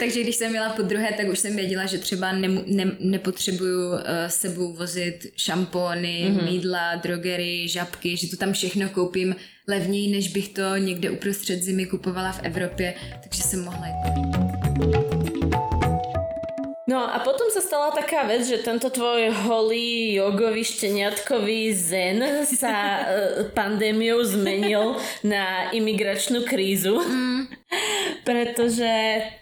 Takže 0.00 0.22
když 0.22 0.36
jsem 0.36 0.50
měla 0.50 0.68
po 0.68 0.82
druhé, 0.82 1.12
tak 1.16 1.28
už 1.28 1.38
jsem 1.38 1.56
věděla, 1.56 1.86
že 1.86 1.98
třeba 1.98 2.32
ne, 2.32 2.48
ne, 2.66 2.96
nepotřebuju 3.00 3.92
uh, 3.92 3.98
sebou 4.28 4.72
vozit 4.72 5.26
šampóny, 5.36 6.26
mm-hmm. 6.28 6.44
mídla, 6.44 6.94
drogery, 6.94 7.68
žabky, 7.68 8.16
že 8.16 8.30
to 8.30 8.36
tam 8.36 8.52
všechno 8.52 8.88
koupím 8.88 9.36
levněji, 9.68 10.14
než 10.14 10.28
bych 10.28 10.48
to 10.48 10.76
někde 10.76 11.10
uprostřed 11.10 11.62
zimy 11.62 11.86
kupovala 11.86 12.32
v 12.32 12.40
Evropě, 12.42 12.94
takže 13.22 13.42
jsem 13.42 13.64
mohla 13.64 13.86
jít. 13.86 15.11
No 16.92 17.08
a 17.08 17.24
potom 17.24 17.48
sa 17.48 17.64
stala 17.64 17.88
taká 17.88 18.28
vec, 18.28 18.44
že 18.44 18.60
tento 18.60 18.92
tvoj 18.92 19.32
holý 19.48 20.20
jogový 20.20 20.60
šteniatkový 20.60 21.72
zen 21.72 22.44
sa 22.44 23.00
e, 23.00 23.02
pandémiou 23.56 24.20
zmenil 24.20 25.00
na 25.24 25.72
imigračnú 25.72 26.44
krízu. 26.44 27.00
Mm. 27.00 27.48
Pretože 28.28 28.92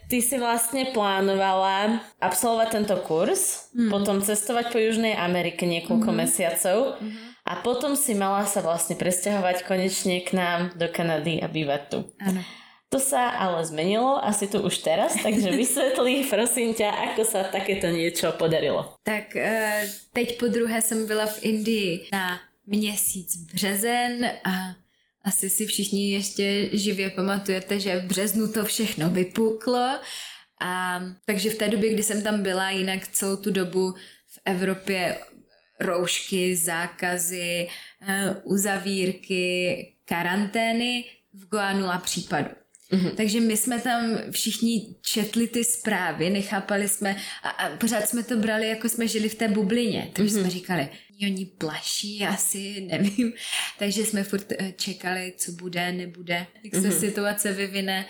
ty 0.06 0.22
si 0.22 0.38
vlastne 0.38 0.94
plánovala 0.94 1.98
absolvovať 2.22 2.68
tento 2.70 2.96
kurz, 3.02 3.74
mm. 3.74 3.90
potom 3.90 4.22
cestovať 4.22 4.70
po 4.70 4.78
Južnej 4.78 5.18
Amerike 5.18 5.66
niekoľko 5.66 6.06
mm. 6.06 6.16
mesiacov 6.22 7.02
mm. 7.02 7.50
a 7.50 7.52
potom 7.66 7.98
si 7.98 8.14
mala 8.14 8.46
sa 8.46 8.62
vlastne 8.62 8.94
presťahovať 8.94 9.66
konečne 9.66 10.22
k 10.22 10.38
nám 10.38 10.78
do 10.78 10.86
Kanady 10.86 11.42
a 11.42 11.50
bývať 11.50 11.82
tu. 11.90 11.98
Áno. 12.22 12.46
To 12.90 12.98
sa 12.98 13.30
ale 13.30 13.62
zmenilo 13.62 14.18
asi 14.18 14.50
tu 14.50 14.58
už 14.66 14.82
teraz, 14.82 15.14
takže 15.22 15.54
vysvetli 15.62 16.26
prosím 16.26 16.74
ťa, 16.74 17.14
ako 17.14 17.22
sa 17.22 17.46
takéto 17.46 17.86
niečo 17.86 18.34
podarilo. 18.34 18.98
Tak 19.06 19.38
eh, 19.38 19.86
teď 20.12 20.38
po 20.42 20.50
druhé 20.50 20.82
jsem 20.82 21.06
byla 21.06 21.26
v 21.26 21.38
Indii 21.42 22.08
na 22.12 22.40
měsíc 22.66 23.36
březen 23.54 24.26
a 24.44 24.74
asi 25.22 25.50
si 25.50 25.66
všichni 25.66 26.12
ještě 26.12 26.68
živě 26.72 27.10
pamatujete, 27.10 27.80
že 27.80 28.00
v 28.00 28.04
březnu 28.04 28.52
to 28.52 28.64
všechno 28.64 29.10
vypuklo. 29.10 29.98
A, 30.60 31.00
takže 31.24 31.50
v 31.50 31.54
té 31.54 31.68
době, 31.68 31.94
kdy 31.94 32.02
jsem 32.02 32.22
tam 32.22 32.42
byla, 32.42 32.70
jinak 32.70 33.08
celou 33.08 33.36
tu 33.36 33.50
dobu 33.50 33.94
v 34.26 34.38
Evropě 34.44 35.18
roušky, 35.80 36.56
zákazy, 36.56 37.68
eh, 38.08 38.34
uzavírky, 38.44 39.86
karantény, 40.04 41.04
v 41.34 41.48
Goa 41.48 41.72
nula 41.72 41.98
případů. 41.98 42.50
Mm-hmm. 42.92 43.10
Takže 43.10 43.40
my 43.40 43.56
jsme 43.56 43.80
tam 43.80 44.18
všichni 44.30 44.96
četli 45.00 45.48
ty 45.48 45.64
zprávy, 45.64 46.30
nechápali 46.30 46.88
jsme 46.88 47.16
a, 47.42 47.48
a 47.48 47.76
pořád 47.76 48.08
jsme 48.08 48.22
to 48.22 48.36
brali, 48.36 48.68
jako 48.68 48.88
jsme 48.88 49.08
žili 49.08 49.28
v 49.28 49.34
té 49.34 49.48
bublině. 49.48 50.10
Takže 50.12 50.34
mm-hmm. 50.34 50.40
jsme 50.40 50.50
říkali, 50.50 50.88
oni 51.22 51.46
plaší 51.46 52.26
asi, 52.28 52.80
nevím. 52.80 53.32
Takže 53.78 54.06
jsme 54.06 54.24
furt 54.24 54.52
eh, 54.52 54.72
čekali, 54.76 55.32
co 55.36 55.52
bude, 55.52 55.92
nebude, 55.92 56.46
jak 56.64 56.74
se 56.74 56.80
mm-hmm. 56.80 57.00
situace 57.00 57.52
vyvine. 57.52 58.06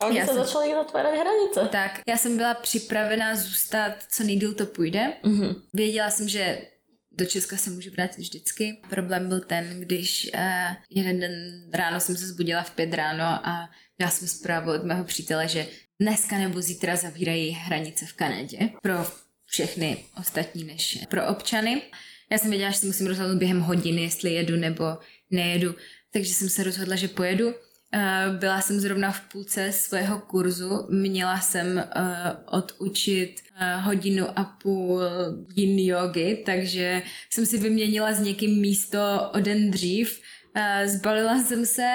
A 0.00 0.06
oni 0.06 0.20
se 0.20 0.26
jsem... 0.26 0.36
začali 0.36 0.74
otvárat 0.74 1.14
hranice. 1.14 1.68
Tak, 1.72 2.00
já 2.08 2.16
jsem 2.16 2.36
byla 2.36 2.54
připravená 2.54 3.36
zůstat, 3.36 3.92
co 4.10 4.24
nejdíl 4.24 4.54
to 4.54 4.66
půjde. 4.66 5.12
Mm-hmm. 5.24 5.62
Věděla 5.74 6.10
jsem, 6.10 6.28
že 6.28 6.58
do 7.18 7.26
Česka 7.26 7.56
se 7.56 7.70
můžu 7.70 7.90
vrátit 7.90 8.20
vždycky. 8.20 8.78
Problém 8.90 9.28
byl 9.28 9.40
ten, 9.40 9.80
když 9.80 10.30
uh, 10.34 10.74
jeden 10.90 11.20
den 11.20 11.32
ráno 11.72 12.00
jsem 12.00 12.16
se 12.16 12.26
zbudila 12.26 12.62
v 12.62 12.70
pět 12.70 12.94
ráno 12.94 13.24
a 13.24 13.70
já 14.00 14.10
jsem 14.10 14.28
zprávu 14.28 14.72
od 14.72 14.84
mého 14.84 15.04
přítele, 15.04 15.48
že 15.48 15.66
dneska 16.00 16.38
nebo 16.38 16.60
zítra 16.60 16.96
zavírají 16.96 17.50
hranice 17.50 18.06
v 18.06 18.12
Kanadě 18.12 18.58
pro 18.82 19.06
všechny 19.46 20.04
ostatní 20.18 20.64
než 20.64 20.98
pro 21.08 21.26
občany. 21.26 21.82
Já 22.30 22.38
jsem 22.38 22.50
věděla, 22.50 22.70
že 22.70 22.78
si 22.78 22.86
musím 22.86 23.06
rozhodnout 23.06 23.38
během 23.38 23.60
hodiny, 23.60 24.02
jestli 24.02 24.32
jedu 24.32 24.56
nebo 24.56 24.84
nejedu, 25.30 25.74
takže 26.12 26.34
jsem 26.34 26.48
se 26.48 26.62
rozhodla, 26.62 26.96
že 26.96 27.08
pojedu. 27.08 27.54
Eh, 27.92 28.24
byla 28.38 28.60
jsem 28.60 28.80
zrovna 28.80 29.12
v 29.12 29.20
půlce 29.20 29.72
svého 29.72 30.20
kurzu, 30.20 30.86
měla 30.90 31.40
jsem 31.40 31.78
eh, 31.78 31.84
odučit 32.46 33.40
eh, 33.60 33.76
hodinu 33.76 34.38
a 34.38 34.44
půl 34.44 35.02
yin 35.56 35.78
jogy, 35.78 36.42
takže 36.46 37.02
jsem 37.30 37.46
si 37.46 37.58
vyměnila 37.58 38.12
s 38.12 38.20
někým 38.20 38.60
místo 38.60 39.30
o 39.34 39.40
den 39.40 39.70
dřív. 39.70 40.20
Zbalila 40.84 41.42
jsem 41.42 41.66
se, 41.66 41.88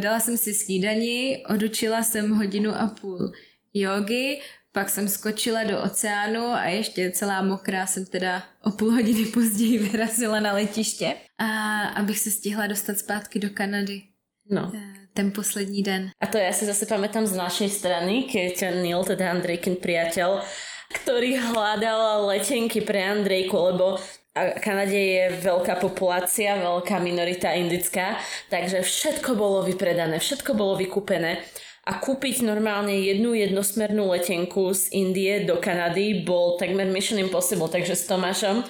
dala 0.00 0.20
jsem 0.20 0.36
si 0.36 0.54
snídani, 0.54 1.44
odučila 1.48 2.02
jsem 2.02 2.30
hodinu 2.30 2.70
a 2.74 2.86
půl 2.86 3.32
jogy, 3.74 4.40
pak 4.72 4.90
jsem 4.90 5.08
skočila 5.08 5.64
do 5.64 5.82
oceánu 5.82 6.40
a 6.40 6.64
ještě 6.64 7.10
celá 7.10 7.42
mokrá 7.42 7.86
jsem 7.86 8.06
teda 8.06 8.42
o 8.62 8.70
půl 8.70 8.90
hodiny 8.90 9.24
později 9.24 9.78
vyrazila 9.88 10.40
na 10.40 10.52
letiště, 10.52 11.14
a 11.38 11.80
abych 11.82 12.18
se 12.18 12.30
stihla 12.30 12.66
dostat 12.66 12.98
zpátky 12.98 13.38
do 13.38 13.50
Kanady. 13.50 14.02
No 14.50 14.72
ten 15.14 15.32
poslední 15.32 15.82
den. 15.82 16.10
A 16.20 16.26
to 16.26 16.38
ja 16.38 16.52
si 16.52 16.66
zase 16.66 16.86
pamätám 16.86 17.26
z 17.26 17.34
našej 17.34 17.70
strany, 17.70 18.30
keď 18.30 18.82
Neil, 18.82 19.02
teda 19.02 19.30
Andrejkin 19.30 19.76
priateľ, 19.78 20.42
ktorý 20.90 21.38
hľadal 21.50 22.30
letenky 22.30 22.82
pre 22.82 23.02
Andrejku, 23.02 23.54
lebo 23.54 23.98
v 23.98 24.60
Kanade 24.62 24.94
je 24.94 25.24
veľká 25.42 25.82
populácia, 25.82 26.54
veľká 26.54 27.02
minorita 27.02 27.50
indická, 27.50 28.18
takže 28.46 28.86
všetko 28.86 29.34
bolo 29.34 29.66
vypredané, 29.66 30.22
všetko 30.22 30.54
bolo 30.54 30.78
vykúpené 30.78 31.42
a 31.90 31.98
kúpiť 31.98 32.46
normálne 32.46 32.94
jednu 32.94 33.34
jednosmernú 33.34 34.14
letenku 34.14 34.70
z 34.70 34.92
Indie 34.94 35.42
do 35.42 35.58
Kanady 35.58 36.22
bol 36.22 36.60
takmer 36.60 36.86
mission 36.86 37.18
impossible, 37.18 37.66
takže 37.66 37.98
s 37.98 38.06
Tomášom 38.06 38.62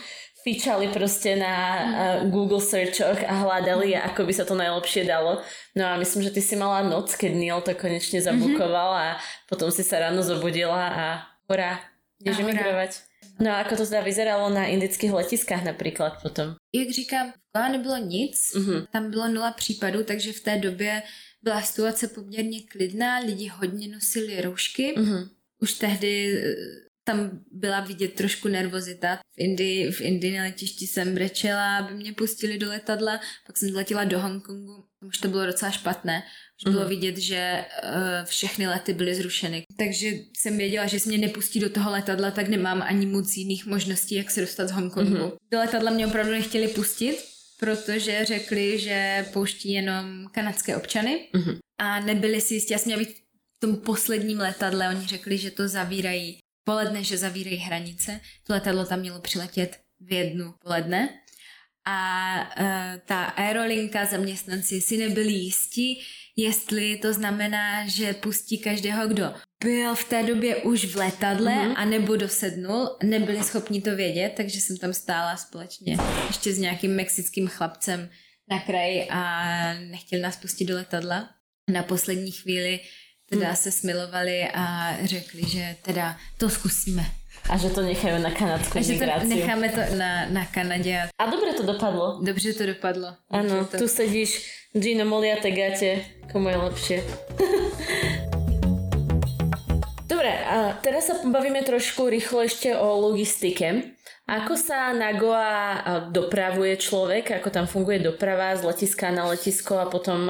fičali 0.44 0.88
proste 0.88 1.36
na 1.36 1.54
uh, 1.54 1.84
Google 2.28 2.60
searchoch 2.60 3.20
a 3.24 3.34
hľadali, 3.44 3.92
mm. 3.94 4.02
ako 4.12 4.20
by 4.24 4.32
sa 4.32 4.44
to 4.48 4.56
najlepšie 4.56 5.04
dalo. 5.04 5.40
No 5.76 5.84
a 5.86 5.96
myslím, 6.00 6.24
že 6.24 6.34
ty 6.34 6.40
si 6.40 6.56
mala 6.56 6.82
noc, 6.82 7.12
keď 7.14 7.32
Neil 7.36 7.60
to 7.60 7.76
konečne 7.76 8.20
zabukoval 8.24 8.90
mm-hmm. 8.96 9.14
a 9.16 9.20
potom 9.48 9.68
si 9.68 9.84
sa 9.84 10.00
ráno 10.00 10.24
zobudila 10.24 10.90
a 10.90 11.06
hurá, 11.48 11.80
ideš 12.20 12.40
emigrovať. 12.40 12.92
No 13.40 13.56
a 13.56 13.64
ako 13.64 13.80
to 13.80 13.84
teda 13.88 14.04
vyzeralo 14.04 14.52
na 14.52 14.68
indických 14.68 15.12
letiskách 15.12 15.64
například 15.64 16.20
potom? 16.22 16.60
Jak 16.72 16.90
říkám, 16.90 17.32
v 17.32 17.68
nebylo 17.72 17.96
nic, 17.96 18.36
mm-hmm. 18.36 18.86
tam 18.92 19.10
bylo 19.10 19.28
nula 19.28 19.52
případů, 19.52 20.04
takže 20.04 20.32
v 20.32 20.40
té 20.40 20.56
době 20.56 21.02
byla 21.42 21.62
situace 21.62 22.08
poměrně 22.08 22.58
klidná, 22.68 23.18
lidi 23.18 23.46
hodně 23.48 23.88
nosili 23.88 24.40
roušky. 24.40 24.94
Mm-hmm. 24.96 25.28
Už 25.62 25.72
tehdy 25.72 26.42
tam 27.10 27.30
byla 27.52 27.80
vidět 27.80 28.14
trošku 28.14 28.48
nervozita. 28.48 29.16
V 29.16 29.38
Indii, 29.38 29.92
v 29.92 30.00
Indii 30.00 30.38
na 30.38 30.42
letišti 30.42 30.86
jsem 30.86 31.14
brečela, 31.14 31.76
aby 31.76 31.94
mě 31.94 32.12
pustili 32.12 32.58
do 32.58 32.68
letadla, 32.68 33.20
pak 33.46 33.56
jsem 33.56 33.74
letěla 33.74 34.04
do 34.04 34.20
Hongkongu, 34.20 34.84
už 35.06 35.18
to 35.18 35.28
bylo 35.28 35.46
docela 35.46 35.70
špatné. 35.70 36.22
Už 36.60 36.64
mm. 36.64 36.72
bylo 36.72 36.84
mhm. 36.84 36.90
vidět, 36.90 37.16
že 37.16 37.64
uh, 37.84 38.24
všechny 38.24 38.68
lety 38.68 38.92
byly 38.92 39.14
zrušeny. 39.14 39.62
Takže 39.78 40.12
jsem 40.36 40.58
věděla, 40.58 40.86
že 40.86 41.00
se 41.00 41.08
mě 41.08 41.18
nepustí 41.18 41.60
do 41.60 41.70
toho 41.70 41.90
letadla, 41.90 42.30
tak 42.30 42.48
nemám 42.48 42.82
ani 42.82 43.06
moc 43.06 43.36
jiných 43.36 43.66
možností, 43.66 44.14
jak 44.14 44.30
se 44.30 44.40
dostat 44.40 44.68
z 44.68 44.72
Hongkongu. 44.72 45.24
Mm. 45.24 45.30
Do 45.52 45.58
letadla 45.58 45.90
mě 45.90 46.06
opravdu 46.06 46.32
nechtěli 46.32 46.68
pustit, 46.68 47.16
protože 47.60 48.24
řekli, 48.24 48.78
že 48.78 49.26
pouští 49.32 49.72
jenom 49.72 50.26
kanadské 50.32 50.76
občany 50.76 51.28
mm. 51.36 51.58
a 51.78 52.00
nebyli 52.00 52.40
si 52.40 52.54
jistí, 52.54 52.72
já 52.72 52.78
jsem 52.78 52.86
měla 52.86 53.02
být 53.02 53.16
v 53.56 53.60
tom 53.60 53.76
posledním 53.76 54.38
letadle, 54.38 54.88
oni 54.88 55.06
řekli, 55.06 55.38
že 55.38 55.50
to 55.50 55.68
zavírají 55.68 56.39
poledne, 56.64 57.04
že 57.04 57.18
zavírají 57.18 57.56
hranice. 57.56 58.20
To 58.46 58.52
letadlo 58.52 58.84
tam 58.84 59.00
mělo 59.00 59.20
přiletět 59.20 59.80
v 60.00 60.12
jednu 60.12 60.54
poledne. 60.62 61.08
A 61.86 62.36
uh, 62.60 63.00
ta 63.04 63.24
aerolinka, 63.24 64.06
zaměstnanci 64.06 64.80
si 64.80 64.96
nebyli 64.96 65.32
jistí, 65.32 66.02
jestli 66.36 66.96
to 66.96 67.12
znamená, 67.12 67.86
že 67.86 68.14
pustí 68.14 68.58
každého, 68.58 69.08
kdo 69.08 69.34
byl 69.64 69.94
v 69.94 70.04
té 70.04 70.22
době 70.22 70.56
už 70.56 70.84
v 70.84 70.96
letadle 70.96 71.52
mm-hmm. 71.52 71.74
a 71.76 71.84
nebo 71.84 72.16
dosednul, 72.16 72.96
nebyli 73.02 73.44
schopni 73.44 73.82
to 73.82 73.96
vědět, 73.96 74.32
takže 74.36 74.60
jsem 74.60 74.76
tam 74.76 74.92
stála 74.92 75.36
společně 75.36 75.96
ještě 76.26 76.52
s 76.52 76.58
nějakým 76.58 76.94
mexickým 76.94 77.48
chlapcem 77.48 78.10
na 78.50 78.60
kraji 78.60 79.08
a 79.10 79.74
nechtěli 79.74 80.22
nás 80.22 80.36
pustit 80.36 80.64
do 80.64 80.74
letadla. 80.74 81.30
Na 81.72 81.82
poslední 81.82 82.30
chvíli 82.30 82.80
teda 83.30 83.46
hmm. 83.46 83.56
se 83.56 83.70
smilovali 83.72 84.48
a 84.54 84.96
řekli, 85.04 85.48
že 85.48 85.76
teda 85.82 86.16
to 86.38 86.50
zkusíme. 86.50 87.06
A 87.48 87.56
že 87.56 87.70
to 87.70 87.80
necháme 87.80 88.18
na 88.18 88.30
kanadskou 88.30 88.78
A 88.78 88.82
že 88.82 88.98
to 88.98 89.26
necháme 89.26 89.68
to 89.68 89.80
na, 89.96 90.28
na 90.28 90.46
Kanadě. 90.46 91.08
A 91.18 91.26
dobře 91.26 91.52
to 91.56 91.62
dopadlo. 91.62 92.20
Dobře 92.22 92.52
to 92.52 92.66
dopadlo. 92.66 93.14
Ano, 93.30 93.64
to... 93.64 93.78
tu 93.78 93.88
sedíš 93.88 94.60
Gino 94.78 95.04
Moliate 95.04 95.50
gate, 95.50 96.04
komu 96.32 96.48
je 96.48 96.56
lepšie. 96.56 96.98
Dobre, 100.10 100.36
a 100.44 100.74
teraz 100.82 101.06
sa 101.06 101.14
pobavíme 101.22 101.62
trošku 101.62 102.10
rýchlo 102.10 102.42
ešte 102.42 102.74
o 102.74 102.98
logistike. 102.98 103.94
Ako 104.26 104.58
sa 104.58 104.90
na 104.90 105.14
Goa 105.14 105.80
dopravuje 106.10 106.76
človek, 106.76 107.40
ako 107.40 107.48
tam 107.50 107.66
funguje 107.70 108.02
doprava 108.02 108.58
z 108.58 108.66
letiska 108.68 109.14
na 109.14 109.26
letisko 109.30 109.78
a 109.78 109.86
potom 109.86 110.26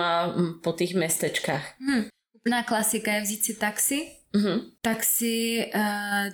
po 0.60 0.72
tých 0.76 0.94
mestečkách? 0.94 1.64
Hmm. 1.80 2.06
Úplná 2.40 2.62
klasika 2.62 3.12
je 3.12 3.20
vzít 3.22 3.44
si 3.44 3.54
taxi 3.54 4.00
Mhm. 4.34 4.60
taxi 4.80 5.66
uh, 5.74 6.30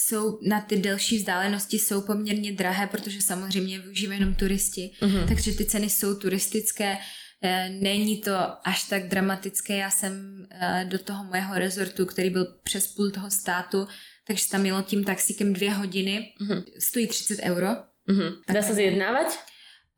jsou 0.00 0.38
na 0.48 0.60
ty 0.60 0.76
delší 0.76 1.18
vzdálenosti 1.18 1.78
jsou 1.78 2.00
poměrně 2.02 2.52
drahé, 2.52 2.86
protože 2.86 3.22
samozřejmě 3.22 3.78
využívají 3.78 4.20
jenom 4.20 4.34
turisti, 4.34 4.90
Mhm. 5.00 5.28
takže 5.28 5.52
ty 5.52 5.64
ceny 5.64 5.90
jsou 5.90 6.14
turistické. 6.14 6.98
Eh, 7.44 7.68
Není 7.70 8.20
to 8.20 8.32
až 8.68 8.82
tak 8.88 9.08
dramatické. 9.08 9.76
Já 9.76 9.90
jsem 9.90 10.46
eh, 10.50 10.84
do 10.88 10.98
toho 10.98 11.24
mého 11.24 11.58
rezortu, 11.58 12.06
který 12.06 12.30
byl 12.30 12.44
přes 12.62 12.86
půl 12.86 13.10
toho 13.10 13.30
státu, 13.30 13.88
takže 14.26 14.48
tam 14.48 14.66
jelo 14.66 14.82
tím 14.82 15.04
taxíkem 15.04 15.52
dvě 15.52 15.70
hodiny. 15.70 16.32
Mhm. 16.40 16.62
Stojí 16.78 17.06
30 17.06 17.38
euro. 17.42 17.68
Mhm. 18.06 18.42
Dá 18.48 18.62
sa 18.62 18.74
zjednávať? 18.74 19.26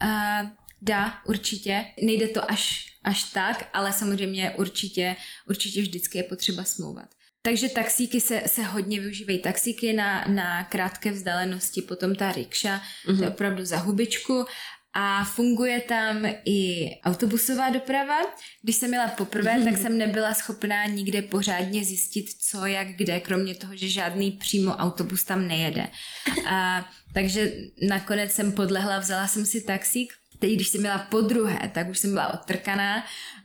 Uh, 0.05 0.49
dá, 0.85 1.15
určitě. 1.27 1.85
Nejde 2.03 2.29
to 2.29 2.51
až, 2.51 2.87
až 3.05 3.25
tak, 3.25 3.69
ale 3.73 3.93
samozřejmě 3.93 4.51
určitě, 4.51 5.17
určitě 5.49 5.83
vždycky 5.83 6.19
je 6.19 6.25
potřeba 6.25 6.65
smlouvat. 6.65 7.09
Takže 7.43 7.69
taxíky 7.69 8.21
se, 8.21 8.43
se 8.47 8.63
hodně 8.63 9.01
využívají. 9.01 9.39
Taxíky 9.39 9.93
na, 9.93 10.25
na 10.29 10.65
krátké 10.65 11.11
vzdálenosti, 11.13 11.83
potom 11.83 12.15
ta 12.15 12.33
rikša, 12.33 12.81
mm-hmm. 12.81 13.17
to 13.17 13.23
je 13.23 13.29
opravdu 13.29 13.65
za 13.65 13.77
hubičku. 13.77 14.45
A 14.97 15.25
funguje 15.25 15.81
tam 15.81 16.27
i 16.45 16.91
autobusová 17.05 17.71
doprava. 17.71 18.19
Když 18.63 18.77
jsem 18.77 18.93
jela 18.93 19.09
poprvé, 19.09 19.61
tak 19.65 19.77
jsem 19.77 19.99
nebyla 19.99 20.35
schopná 20.35 20.87
nikde 20.87 21.23
pořádně 21.23 21.85
zjistit, 21.85 22.27
co, 22.41 22.67
jak, 22.67 22.89
kde, 22.89 23.21
kromě 23.21 23.55
toho, 23.55 23.77
že 23.77 23.89
žádný 23.89 24.31
přímo 24.31 24.73
autobus 24.73 25.25
tam 25.25 25.49
nejede. 25.49 25.89
A, 26.47 26.89
takže 27.15 27.53
nakonec 27.89 28.33
jsem 28.33 28.53
podlehla, 28.53 28.99
vzala 28.99 29.29
jsem 29.29 29.47
si 29.47 29.61
taxík. 29.61 30.13
Teď, 30.45 30.53
když 30.53 30.69
jsem 30.69 30.81
měla 30.81 30.99
po 30.99 31.21
druhé, 31.21 31.71
tak 31.75 31.89
už 31.89 31.99
jsem 31.99 32.13
byla 32.13 32.35
odtrkaná 32.35 33.05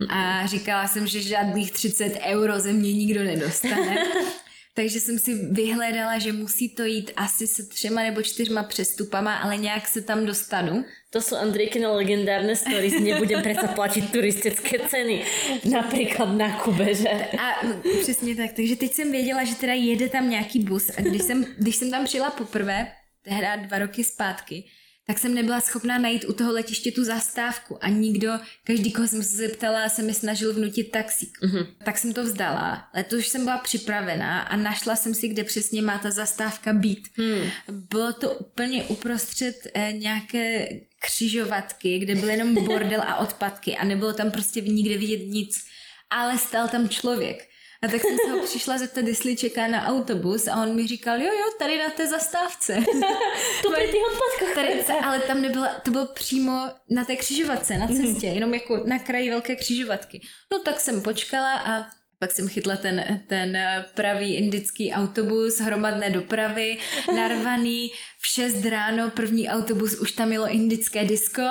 a 0.10 0.46
říkala 0.48 0.88
jsem, 0.88 1.08
že 1.08 1.22
žádných 1.22 1.72
30 1.72 2.20
euro 2.26 2.60
ze 2.60 2.74
mě 2.74 2.94
nikdo 2.94 3.24
nedostane. 3.24 3.98
Takže 4.74 5.00
jsem 5.00 5.20
si 5.20 5.34
vyhledala, 5.52 6.20
že 6.20 6.34
musí 6.34 6.70
to 6.70 6.84
jít 6.84 7.12
asi 7.16 7.48
se 7.48 7.64
třema 7.64 8.04
nebo 8.04 8.22
čtyřma 8.22 8.64
přestupama, 8.64 9.36
ale 9.36 9.58
nějak 9.58 9.88
se 9.88 10.02
tam 10.02 10.26
dostanu. 10.26 10.86
To 11.10 11.22
sú 11.22 11.40
Andrejkine 11.40 11.88
legendárne 11.88 12.56
stories. 12.56 13.00
Nebudem 13.00 13.42
predsa 13.42 13.72
platiť 13.72 14.12
turistické 14.12 14.80
ceny. 14.92 15.24
Napríklad 15.72 16.36
na 16.36 16.52
Kube, 16.60 16.94
že? 16.96 17.10
A 17.40 17.66
no, 17.66 17.80
přesně 18.02 18.36
tak, 18.36 18.52
takže 18.54 18.76
teď 18.76 18.94
jsem 18.94 19.12
věděla, 19.12 19.44
že 19.44 19.56
teda 19.56 19.74
jede 19.74 20.10
tam 20.10 20.30
nějaký 20.30 20.60
bus 20.60 20.92
a 20.98 21.02
když 21.02 21.22
jsem, 21.22 21.46
když 21.58 21.76
jsem 21.76 21.92
tam 21.92 22.06
přijela 22.06 22.30
poprvé, 22.30 22.92
tehdy 23.24 23.68
dva 23.68 23.78
roky 23.80 24.04
zpátky, 24.04 24.64
tak 25.10 25.20
jsem 25.20 25.36
nebyla 25.36 25.62
schopná 25.62 25.98
najít 25.98 26.26
u 26.26 26.34
toho 26.34 26.52
letiště 26.54 26.92
tu 26.92 27.04
zastávku 27.04 27.84
a 27.84 27.90
nikdo, 27.90 28.32
každý, 28.64 28.92
koho 28.92 29.08
jsem 29.08 29.24
se 29.24 29.38
zeptala, 29.38 29.90
se 29.90 30.02
mi 30.04 30.14
snažil 30.14 30.54
vnutit 30.54 30.92
taxík. 30.92 31.38
Mm-hmm. 31.42 31.68
Tak 31.84 31.98
jsem 31.98 32.14
to 32.14 32.24
vzdala. 32.24 32.90
Letos 32.96 33.28
jsem 33.28 33.44
byla 33.44 33.58
připravená 33.58 34.42
a 34.42 34.56
našla 34.56 34.96
jsem 34.96 35.14
si, 35.14 35.28
kde 35.28 35.44
přesně 35.44 35.82
má 35.82 35.98
ta 35.98 36.12
zastávka 36.12 36.74
být. 36.74 37.08
Mm. 37.18 37.50
Bylo 37.72 38.14
to 38.14 38.32
úplně 38.34 38.84
uprostřed 38.84 39.56
eh, 39.74 39.92
nějaké 39.92 40.68
křižovatky, 41.00 42.00
kde 42.00 42.16
byl 42.16 42.30
jenom 42.30 42.66
bordel 42.66 43.02
a 43.02 43.16
odpadky 43.16 43.78
a 43.78 43.86
nebylo 43.86 44.14
tam 44.14 44.32
prostě 44.32 44.62
nikde 44.62 44.98
vidět 44.98 45.26
nic. 45.26 45.66
Ale 46.10 46.38
stál 46.38 46.68
tam 46.68 46.90
člověk. 46.90 47.48
A 47.82 47.88
tak 47.88 48.02
jsem 48.02 48.18
se 48.26 48.32
ho 48.32 48.40
přišla 48.44 48.78
zeptat, 48.78 49.08
jestli 49.08 49.36
čeká 49.36 49.68
na 49.68 49.86
autobus 49.86 50.48
a 50.48 50.56
on 50.56 50.76
mi 50.76 50.88
říkal, 50.88 51.22
jo, 51.22 51.34
jo, 51.34 51.46
tady 51.60 51.78
na 51.78 51.90
té 51.90 52.08
zastávce. 52.08 52.74
Pri 53.76 53.88
tých 53.88 54.04
odpadkoch. 54.12 54.56
Tady, 54.56 54.84
ale 55.04 55.20
tam 55.20 55.42
nebyla, 55.42 55.68
to 55.68 55.92
bylo 55.92 56.06
přímo 56.06 56.68
na 56.90 57.06
té 57.06 57.16
křižovatce, 57.16 57.78
na 57.78 57.88
cestě, 57.88 58.28
jenom 58.28 58.54
jako 58.54 58.84
na 58.86 59.00
kraji 59.00 59.30
velké 59.30 59.56
křižovatky. 59.56 60.22
No 60.52 60.60
tak 60.60 60.80
jsem 60.80 61.02
počkala 61.02 61.54
a 61.60 61.86
pak 62.20 62.32
jsem 62.32 62.48
chytla 62.48 62.76
ten, 62.76 63.24
ten 63.28 63.58
pravý 63.94 64.36
indický 64.36 64.94
autobus 64.94 65.60
hromadné 65.60 66.10
dopravy, 66.10 66.78
narvaný 67.16 67.92
v 68.20 68.28
6 68.28 68.66
ráno, 68.66 69.10
první 69.10 69.50
autobus, 69.50 70.00
už 70.00 70.12
tam 70.12 70.32
jelo 70.32 70.48
indické 70.48 71.06
disko. 71.06 71.42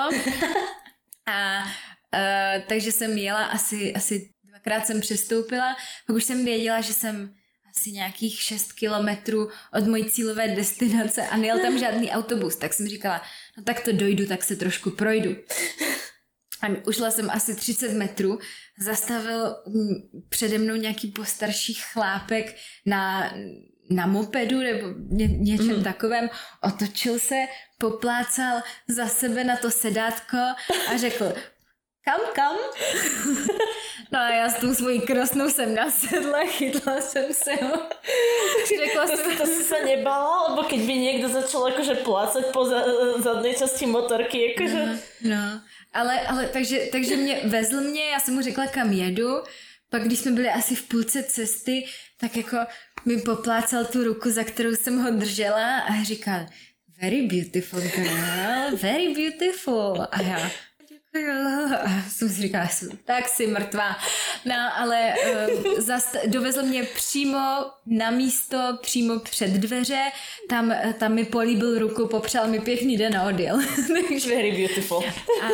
A 1.29 1.63
uh, 1.63 2.63
takže 2.69 2.93
jsem 2.93 3.19
jela 3.19 3.45
asi, 3.45 3.95
asi 3.95 4.31
dvakrát 4.59 4.87
jsem 4.87 5.01
přestoupila, 5.01 5.77
pak 6.07 6.17
už 6.17 6.25
jsem 6.25 6.45
věděla, 6.45 6.81
že 6.81 6.93
jsem 6.93 7.35
asi 7.71 7.93
nějakých 7.93 8.43
6 8.43 8.73
kilometrů 8.73 9.49
od 9.73 9.87
mojí 9.87 10.11
cílové 10.11 10.49
destinace 10.49 11.27
a 11.27 11.37
nejel 11.37 11.59
tam 11.59 11.79
žádný 11.79 12.11
autobus, 12.11 12.57
tak 12.57 12.75
jsem 12.75 12.89
říkala, 12.89 13.23
no 13.57 13.63
tak 13.63 13.81
to 13.81 13.93
dojdu, 13.93 14.27
tak 14.27 14.45
se 14.45 14.57
trošku 14.57 14.91
projdu. 14.91 15.37
A 16.63 16.67
ušla 16.87 17.11
jsem 17.11 17.31
asi 17.31 17.55
30 17.57 17.93
metrů, 17.93 18.39
zastavil 18.79 19.57
přede 20.29 20.59
mnou 20.59 20.75
nějaký 20.75 21.09
postarší 21.11 21.75
chlápek 21.75 22.57
na, 22.87 23.35
na 23.91 24.07
mopedu 24.07 24.59
nebo 24.59 24.89
ně, 24.99 25.27
něčem 25.27 25.77
mm. 25.77 25.85
takovém, 25.85 26.31
otočil 26.63 27.19
se, 27.19 27.35
poplácal 27.79 28.63
za 28.89 29.07
sebe 29.07 29.45
na 29.45 29.57
to 29.57 29.71
sedátko 29.71 30.37
a 30.93 30.97
řekl, 30.97 31.33
kam, 32.09 32.21
kam? 32.33 32.57
No 34.13 34.19
a 34.19 34.29
já 34.31 34.49
s 34.51 34.55
tou 34.55 34.75
svojí 34.75 35.01
krosnou 35.01 35.51
jsem 35.51 35.75
nasedla, 35.75 36.39
chytla 36.47 37.01
jsem 37.01 37.35
se 37.35 37.51
ho. 37.51 37.83
Řekla 38.81 39.07
To, 39.07 39.17
jsem, 39.17 39.37
to 39.37 39.47
si 39.47 39.63
sa 39.69 39.85
nebala? 39.85 40.49
Lebo 40.49 40.65
keď 40.65 40.81
by 40.81 40.95
niekto 40.97 41.29
začal 41.29 41.69
akože 41.69 41.95
plácať 42.09 42.45
po 42.57 42.65
za, 42.65 42.81
zadnej 43.21 43.53
časti 43.53 43.85
motorky, 43.85 44.57
akože... 44.57 44.81
no, 45.29 45.61
ale, 45.93 46.21
ale 46.25 46.49
takže, 46.49 46.89
takže 46.93 47.17
mě 47.17 47.41
vezl 47.45 47.81
mě, 47.81 48.05
já 48.17 48.21
jsem 48.21 48.35
mu 48.35 48.41
řekla, 48.41 48.67
kam 48.67 48.93
jedu, 48.93 49.45
pak 49.91 50.03
když 50.09 50.19
jsme 50.19 50.33
byli 50.33 50.49
asi 50.49 50.75
v 50.75 50.89
půlce 50.89 51.23
cesty, 51.23 51.85
tak 52.17 52.37
jako 52.37 52.57
mi 53.05 53.21
poplácal 53.21 53.85
tu 53.85 54.05
ruku, 54.05 54.31
za 54.31 54.45
kterou 54.45 54.73
jsem 54.73 55.03
ho 55.05 55.11
držela 55.11 55.79
a 55.79 56.05
říkal, 56.05 56.49
very 57.01 57.27
beautiful 57.27 57.81
girl, 57.81 58.77
very 58.77 59.15
beautiful. 59.15 60.07
A 60.11 60.23
já, 60.23 60.51
jsem 62.09 62.29
si 62.29 62.43
říkala, 62.43 62.69
jsem, 62.69 62.89
tak 63.05 63.29
si 63.29 63.47
mrtvá. 63.47 63.97
No, 64.45 64.55
ale 64.77 65.15
uh, 65.15 65.81
zast, 65.81 66.17
dovezl 66.27 66.63
mě 66.63 66.83
přímo 66.83 67.39
na 67.87 68.11
místo, 68.11 68.79
přímo 68.83 69.19
před 69.19 69.51
dveře, 69.51 70.03
tam, 70.49 70.75
tam 70.99 71.15
mi 71.15 71.25
políbil 71.25 71.79
ruku, 71.79 72.07
popřál 72.09 72.49
mi 72.49 72.61
pěkný 72.61 72.97
den 72.97 73.17
a 73.17 73.25
odjel. 73.25 73.59
Very 74.29 74.53
beautiful. 74.53 75.05
a, 75.43 75.47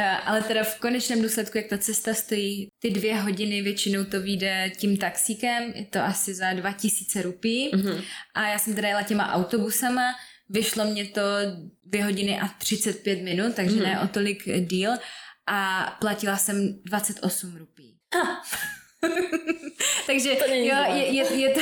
a, 0.00 0.16
ale 0.16 0.42
teda 0.42 0.64
v 0.64 0.78
konečném 0.78 1.22
důsledku, 1.22 1.58
jak 1.58 1.66
ta 1.66 1.78
cesta 1.78 2.14
stojí 2.14 2.68
ty 2.78 2.90
dvě 2.90 3.16
hodiny, 3.16 3.62
většinou 3.62 4.04
to 4.04 4.20
vyjde 4.20 4.70
tím 4.76 4.96
taxíkem, 4.96 5.72
je 5.74 5.84
to 5.84 5.98
asi 6.00 6.34
za 6.34 6.52
2000 6.52 7.22
rupí. 7.22 7.70
Mm-hmm. 7.74 8.04
A 8.34 8.48
já 8.48 8.58
jsem 8.58 8.74
teda 8.74 8.88
jela 8.88 9.02
těma 9.02 9.32
autobusama, 9.32 10.02
vyšlo 10.50 10.84
mě 10.84 11.04
to 11.04 11.20
dvě 11.84 12.04
hodiny 12.04 12.40
a 12.40 12.48
35 12.48 13.22
minut, 13.22 13.54
takže 13.54 13.76
mm-hmm. 13.76 13.82
ne 13.82 14.00
o 14.00 14.08
tolik 14.08 14.42
díl. 14.60 14.90
A 15.46 15.90
platila 16.00 16.36
jsem 16.36 16.82
28 16.84 17.56
rupí. 17.56 17.96
takže 20.06 20.34
To 20.34 20.54
jo, 20.54 20.76
je, 20.94 21.06
je, 21.06 21.34
je 21.34 21.50
to... 21.50 21.60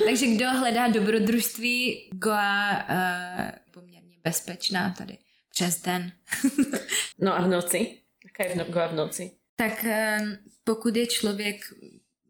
takže 0.06 0.26
kdo 0.26 0.50
hledá 0.50 0.88
dobrodružství, 0.88 2.10
Goa 2.12 2.84
uh, 2.90 3.50
poměrně 3.70 4.16
bezpečná 4.24 4.94
tady 4.98 5.18
přes 5.50 5.82
den. 5.82 6.12
No 7.22 7.34
a 7.36 7.42
v 7.42 7.48
noci? 7.48 7.98
Aká 8.26 8.44
je 8.44 8.54
v, 8.54 8.56
no, 8.56 8.64
Goa 8.64 8.86
v 8.86 8.94
noci? 8.94 9.30
tak 9.60 9.84
eh, 9.84 10.38
pokud 10.64 10.96
je 10.96 11.06
člověk 11.06 11.56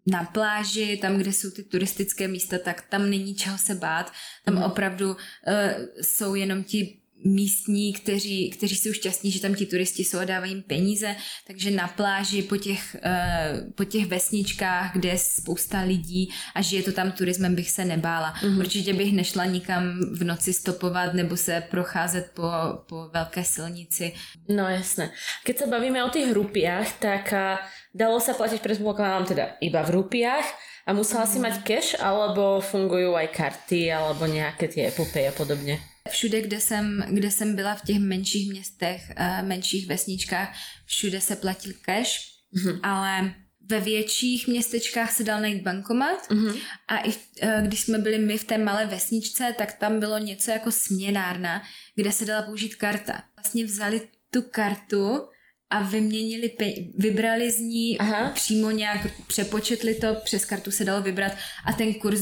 na 0.07 0.25
pláži, 0.25 0.97
tam, 0.97 1.17
kde 1.17 1.33
jsou 1.33 1.51
ty 1.51 1.63
turistické 1.63 2.29
místa, 2.29 2.59
tak 2.59 2.83
tam 2.89 3.11
není 3.11 3.35
čeho 3.35 3.59
se 3.59 3.75
bát. 3.75 4.13
Tam 4.45 4.55
mm. 4.55 4.63
opravdu 4.63 5.11
uh, 5.11 5.17
jsou 6.03 6.35
jenom 6.35 6.65
ti 6.65 6.97
místní, 7.25 7.93
kteří, 7.93 8.51
kteří 8.51 8.77
jsou 8.77 8.93
šťastní, 8.93 9.31
že 9.31 9.41
tam 9.41 9.55
ti 9.55 9.67
turisti 9.67 10.05
jsou 10.05 10.19
a 10.19 10.25
dávají 10.25 10.53
jim 10.53 10.63
peníze, 10.63 11.17
takže 11.47 11.71
na 11.71 11.89
pláži 11.89 12.43
po 12.43 12.57
těch, 12.57 12.97
uh, 13.05 13.73
po 13.75 13.85
těch 13.85 14.07
vesničkách, 14.07 14.93
kde 14.93 15.09
je 15.09 15.19
spousta 15.19 15.81
lidí 15.81 16.31
a 16.55 16.63
žije 16.63 16.83
to 16.83 16.93
tam 16.93 17.13
turismem, 17.13 17.55
bych 17.55 17.71
se 17.71 17.85
nebála. 17.85 18.35
Mm. 18.45 18.59
Určitě 18.59 18.95
bych 18.95 19.13
nešla 19.13 19.45
nikam 19.45 20.01
v 20.13 20.25
noci 20.25 20.53
stopovat 20.53 21.15
nebo 21.15 21.37
se 21.37 21.63
procházet 21.71 22.31
po, 22.35 22.51
po 22.89 23.09
velké 23.13 23.45
silnici. 23.45 24.13
No 24.49 24.69
jasné. 24.69 25.11
Keď 25.45 25.59
sa 25.59 25.67
bavíme 25.67 26.05
o 26.05 26.11
tých 26.11 26.33
rupiách, 26.33 26.89
tak 26.99 27.33
a, 27.33 27.59
dalo 27.95 28.21
sa 28.23 28.35
platiť, 28.35 28.63
predpokladám 28.63 29.25
teda 29.27 29.45
iba 29.61 29.83
v 29.83 30.03
rupiách 30.03 30.47
a 30.87 30.91
musela 30.93 31.27
si 31.27 31.39
mať 31.39 31.63
cash, 31.63 31.91
alebo 31.99 32.63
fungujú 32.63 33.15
aj 33.15 33.29
karty, 33.31 33.93
alebo 33.93 34.27
nejaké 34.27 34.67
tie 34.71 34.91
epopej 34.91 35.31
a 35.31 35.33
podobne. 35.35 35.79
Všude, 36.11 36.43
kde 36.43 36.61
jsem, 36.61 37.05
kde 37.11 37.31
jsem 37.31 37.57
byla 37.57 37.75
v 37.75 37.83
těch 37.83 37.99
menších 37.99 38.51
městech, 38.51 39.13
eh, 39.17 39.43
menších 39.43 39.87
vesničkách, 39.87 40.57
všude 40.87 41.21
se 41.21 41.37
platil 41.37 41.73
cash, 41.83 42.19
mm-hmm. 42.55 42.81
ale 42.83 43.35
ve 43.71 43.81
větších 43.81 44.49
městečkách 44.49 45.13
se 45.13 45.25
dal 45.25 45.41
najít 45.41 45.63
bankomat 45.63 46.29
mm-hmm. 46.31 46.61
a 46.89 46.99
i 46.99 47.13
eh, 47.43 47.63
když 47.67 47.81
jsme 47.81 47.99
byli 47.99 48.19
my 48.19 48.39
v 48.39 48.45
té 48.45 48.59
malé 48.59 48.87
vesničce, 48.87 49.55
tak 49.59 49.73
tam 49.73 50.01
bylo 50.01 50.19
něco 50.19 50.51
jako 50.51 50.73
směnárna, 50.73 51.63
kde 51.95 52.13
se 52.13 52.25
dala 52.25 52.43
použít 52.43 52.75
karta. 52.75 53.23
Vlastně 53.37 53.65
vzali 53.65 54.01
tu 54.31 54.43
kartu 54.43 55.29
a 55.71 55.83
vyměnili, 55.83 56.49
pe- 56.59 56.93
vybrali 56.99 57.51
z 57.51 57.59
ní, 57.59 57.99
Aha. 57.99 58.31
přímo 58.35 58.71
nějak 58.71 59.07
přepočetli 59.27 59.95
to, 59.95 60.15
přes 60.25 60.45
kartu 60.45 60.71
se 60.71 60.85
dalo 60.85 61.03
vybrat 61.03 61.33
a 61.65 61.73
ten 61.73 61.95
kurz 61.95 62.21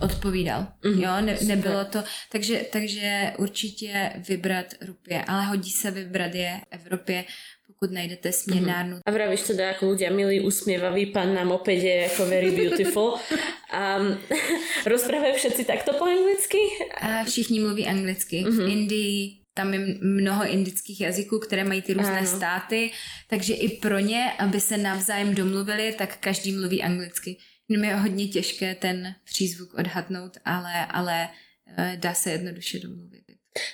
odpovídal. 0.00 0.66
Mhm, 0.84 1.02
jo, 1.02 1.10
ne, 1.20 1.38
nebylo 1.42 1.84
to, 1.84 2.04
takže, 2.32 2.64
takže 2.72 3.32
určitě 3.38 4.12
vybrat 4.28 4.66
rupie, 4.80 5.24
ale 5.24 5.44
hodí 5.44 5.70
se 5.70 5.90
vybrat 5.90 6.34
je 6.34 6.60
v 6.60 6.66
Evropě, 6.70 7.24
pokud 7.66 7.92
najdete 7.92 8.32
směnárnu. 8.32 8.98
A 9.06 9.10
vravíš 9.10 9.52
teda, 9.52 9.76
ako 9.76 9.92
ľudia 9.92 10.08
milý, 10.08 10.40
usmievavý 10.40 11.12
pán 11.12 11.36
na 11.36 11.44
mopede 11.44 11.84
je 11.84 12.08
ako 12.08 12.24
very 12.24 12.50
beautiful. 12.50 13.20
A 13.76 14.00
rozprávajú 14.92 15.36
všetci 15.36 15.68
takto 15.68 15.92
po 16.00 16.08
anglicky? 16.08 16.56
A 16.96 17.28
všichni 17.28 17.60
mluví 17.60 17.84
anglicky. 17.84 18.46
Mm-hmm. 18.46 18.56
V 18.56 18.70
Indii 18.72 19.45
tam 19.56 19.72
je 19.74 19.80
mnoho 20.00 20.44
indických 20.44 21.00
jazyků, 21.00 21.38
které 21.38 21.64
mají 21.64 21.82
ty 21.82 21.92
různé 21.96 22.18
Ano. 22.18 22.26
státy, 22.36 22.90
takže 23.28 23.54
i 23.54 23.68
pro 23.80 23.98
ně, 23.98 24.32
aby 24.38 24.60
se 24.60 24.76
navzájem 24.76 25.34
domluvili, 25.34 25.94
tak 25.98 26.16
každý 26.20 26.52
mluví 26.52 26.82
anglicky. 26.82 27.36
Jenom 27.68 27.84
je 27.84 27.94
hodně 27.96 28.28
těžké 28.28 28.74
ten 28.74 29.14
přízvuk 29.24 29.74
odhadnout, 29.74 30.36
ale, 30.44 30.86
ale 30.86 31.28
eh, 31.76 31.96
dá 31.96 32.14
se 32.14 32.30
jednoduše 32.30 32.78
domluvit. 32.78 33.22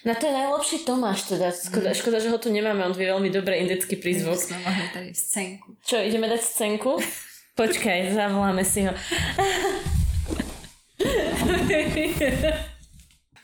Na 0.07 0.15
to 0.15 0.27
je 0.27 0.33
najlepší 0.33 0.79
Tomáš 0.79 1.23
teda. 1.23 1.51
Škoda, 1.51 1.95
škoda, 1.95 2.19
že 2.23 2.31
ho 2.31 2.39
tu 2.39 2.53
nemáme, 2.55 2.87
on 2.87 2.95
vie 2.95 3.11
veľmi 3.11 3.35
dobre 3.35 3.59
indický 3.59 3.99
prízvuk. 3.99 4.39
jsme 4.39 4.59
mohli 4.63 4.87
tady 4.95 5.11
scénku. 5.15 5.75
Čo, 5.83 5.99
ideme 5.99 6.31
dať 6.31 6.41
scénku? 6.41 7.03
Počkaj, 7.59 8.15
zavoláme 8.15 8.63
si 8.65 8.87
ho. 8.87 8.95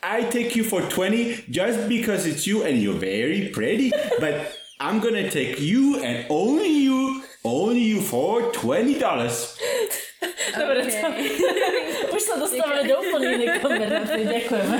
I 0.01 0.23
take 0.23 0.55
you 0.55 0.63
for 0.63 0.81
20 0.81 1.45
just 1.49 1.89
because 1.89 2.25
it's 2.25 2.47
you 2.47 2.63
and 2.63 2.81
you're 2.81 2.97
very 2.97 3.49
pretty, 3.49 3.91
but 4.19 4.55
I'm 4.79 4.99
gonna 4.99 5.29
take 5.29 5.59
you 5.59 5.99
and 6.01 6.25
only 6.29 6.69
you, 6.83 7.23
only 7.43 7.81
you 7.81 7.99
for 8.01 8.41
$20. 8.53 8.99
Dobre, 10.55 10.81
to... 10.87 11.07
Už 12.15 12.21
sa 12.23 12.35
dostávame 12.39 12.87
do 12.87 12.95
úplne 12.99 13.27
inej 13.43 13.59
konverzácie. 13.59 14.23
Ďakujeme. 14.23 14.77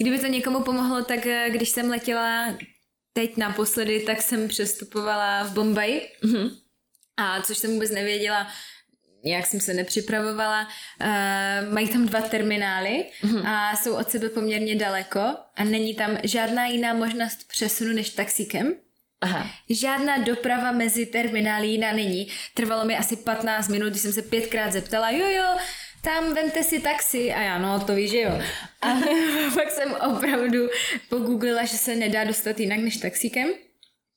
Kdyby 0.00 0.18
to 0.18 0.26
někomu 0.26 0.62
pomohlo, 0.62 1.04
tak 1.04 1.26
eh, 1.26 1.50
když 1.50 1.68
jsem 1.68 1.90
letěla 1.90 2.56
teď 3.12 3.36
naposledy, 3.36 4.00
tak 4.00 4.22
jsem 4.22 4.48
přestupovala 4.48 5.44
v 5.44 5.52
Bombaji. 5.52 6.08
Mm-hmm. 6.24 6.50
A 7.16 7.42
což 7.42 7.58
jsem 7.58 7.70
vůbec 7.72 7.90
nevěděla, 7.90 8.46
jak 9.24 9.46
jsem 9.46 9.60
se 9.60 9.74
nepřipravovala. 9.74 10.68
Uh, 11.00 11.72
mají 11.72 11.88
tam 11.88 12.06
dva 12.06 12.20
terminály 12.20 13.04
mm-hmm. 13.22 13.48
a 13.48 13.76
jsou 13.76 13.96
od 13.96 14.10
sebe 14.10 14.28
poměrně 14.28 14.76
daleko 14.76 15.20
a 15.56 15.64
není 15.64 15.94
tam 15.94 16.18
žádná 16.24 16.66
jiná 16.66 16.94
možnost 16.94 17.48
přesunu 17.48 17.92
než 17.92 18.10
taxíkem. 18.10 18.74
Aha. 19.20 19.50
Žádná 19.70 20.18
doprava 20.18 20.72
mezi 20.72 21.06
terminály 21.06 21.66
jiná 21.66 21.92
není. 21.92 22.28
Trvalo 22.54 22.84
mi 22.84 22.96
asi 22.96 23.16
15 23.16 23.68
minut, 23.68 23.90
když 23.90 24.02
jsem 24.02 24.12
se 24.12 24.22
pětkrát 24.22 24.72
zeptala, 24.72 25.10
jo 25.10 25.26
jo, 25.26 25.58
tam 26.02 26.34
vemte 26.34 26.62
si 26.62 26.80
taxi. 26.80 27.32
A 27.32 27.42
já, 27.42 27.58
no 27.58 27.80
to 27.80 27.94
víš, 27.94 28.10
že 28.10 28.20
jo. 28.20 28.40
A 28.82 28.86
pak 29.54 29.70
jsem 29.70 29.92
opravdu 29.92 30.68
pogooglila, 31.08 31.64
že 31.64 31.76
se 31.76 31.94
nedá 31.94 32.24
dostat 32.24 32.60
jinak 32.60 32.78
než 32.78 32.96
taxíkem. 32.96 33.48